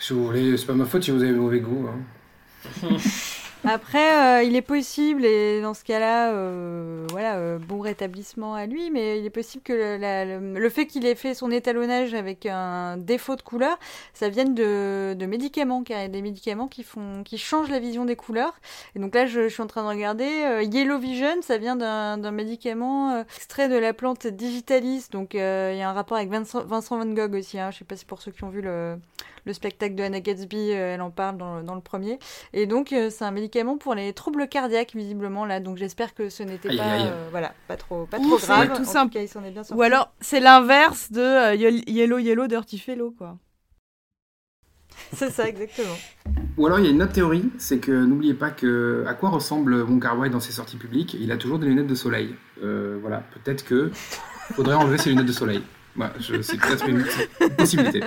[0.00, 1.86] Si vous voulez, c'est pas ma faute si vous avez mauvais goût.
[1.88, 1.98] hein.
[3.66, 8.66] Après, euh, il est possible, et dans ce cas-là, euh, voilà, euh, bon rétablissement à
[8.66, 12.12] lui, mais il est possible que le, le- le fait qu'il ait fait son étalonnage
[12.12, 13.78] avec un défaut de couleur,
[14.12, 17.70] ça vienne de, de médicaments, car il y a des médicaments qui, font, qui changent
[17.70, 18.54] la vision des couleurs.
[18.96, 22.18] Et donc là, je, suis en train de regarder, euh, Yellow Vision, ça vient d'un
[22.18, 26.18] d'un médicament euh, extrait de la plante Digitalis, donc euh, il y a un rapport
[26.18, 28.50] avec Vincent, Vincent Van Gogh aussi, hein, je sais pas si pour ceux qui ont
[28.50, 28.96] vu le,
[29.44, 32.18] le spectacle de Anna Gatsby, euh, elle en parle dans, le- dans le premier.
[32.52, 35.60] Et donc, euh, c'est un médicament pour les troubles cardiaques, visiblement, là.
[35.60, 38.72] Donc, j'espère que ce n'était pas, aïe, euh, voilà, pas trop, pas trop grave.
[38.74, 39.12] tout en simple.
[39.12, 39.78] tout cas, il s'en est bien sorti.
[39.78, 43.36] Ou alors, c'est l'inverse de euh, Ye- Yellow Yellow Dirty Fellow, quoi.
[45.12, 45.94] C'est ça, exactement.
[46.56, 49.28] Ou alors il y a une autre théorie, c'est que n'oubliez pas que à quoi
[49.30, 51.14] ressemble Wong Kar dans ses sorties publiques?
[51.18, 52.34] Il a toujours des lunettes de soleil.
[52.62, 53.90] Euh, voilà, peut-être que
[54.54, 55.62] faudrait enlever ses lunettes de soleil.
[55.96, 57.04] Voilà, c'est peut-être une
[57.56, 58.02] possibilité.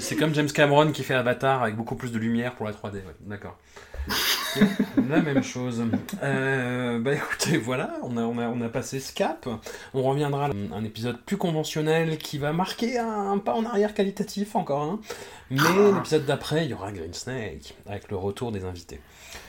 [0.00, 2.94] C'est comme James Cameron qui fait Avatar avec beaucoup plus de lumière pour la 3D.
[2.94, 3.56] ouais, D'accord.
[5.08, 5.84] La même chose.
[6.22, 9.46] Euh, bah écoutez, voilà, on a, on, a, on a passé ce cap.
[9.94, 13.94] On reviendra à un épisode plus conventionnel qui va marquer un, un pas en arrière
[13.94, 14.82] qualitatif encore.
[14.82, 15.00] Hein.
[15.50, 15.58] Mais
[15.94, 19.00] l'épisode d'après, il y aura Green Snake avec le retour des invités.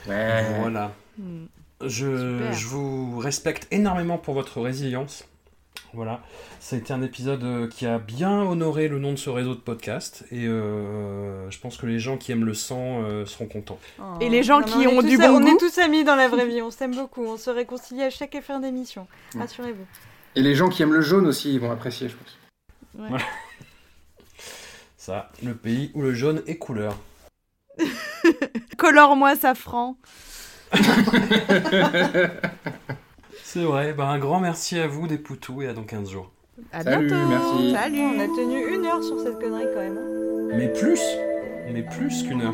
[0.07, 0.43] Ouais.
[0.59, 0.91] Voilà.
[1.17, 1.45] Hmm.
[1.85, 5.25] Je, je vous respecte énormément pour votre résilience.
[5.93, 6.21] Voilà.
[6.59, 9.55] Ça a été un épisode euh, qui a bien honoré le nom de ce réseau
[9.55, 10.23] de podcast.
[10.31, 13.79] Et euh, je pense que les gens qui aiment le sang euh, seront contents.
[14.21, 15.47] Et les gens Non, qui ont du bon On goût.
[15.47, 17.25] est tous amis dans la vraie vie, on s'aime beaucoup.
[17.25, 19.07] On se réconcilie à chaque fin d'émission.
[19.37, 19.85] Rassurez-vous.
[20.35, 22.37] Et les gens qui aiment le jaune aussi, ils vont apprécier, je pense.
[24.97, 26.95] Ça, le pays où le jaune est couleur.
[28.77, 29.97] Colore-moi safran.
[33.51, 33.93] C'est vrai.
[33.93, 36.29] Bah, un grand merci à vous, des poutous, et à dans 15 jours.
[36.71, 37.27] À Salut, bientôt.
[37.29, 37.73] merci.
[37.73, 38.01] Salut.
[38.01, 39.97] On a tenu une heure sur cette connerie quand même.
[39.97, 40.55] hein.
[40.55, 41.01] Mais plus
[41.73, 42.53] Mais plus qu'une heure.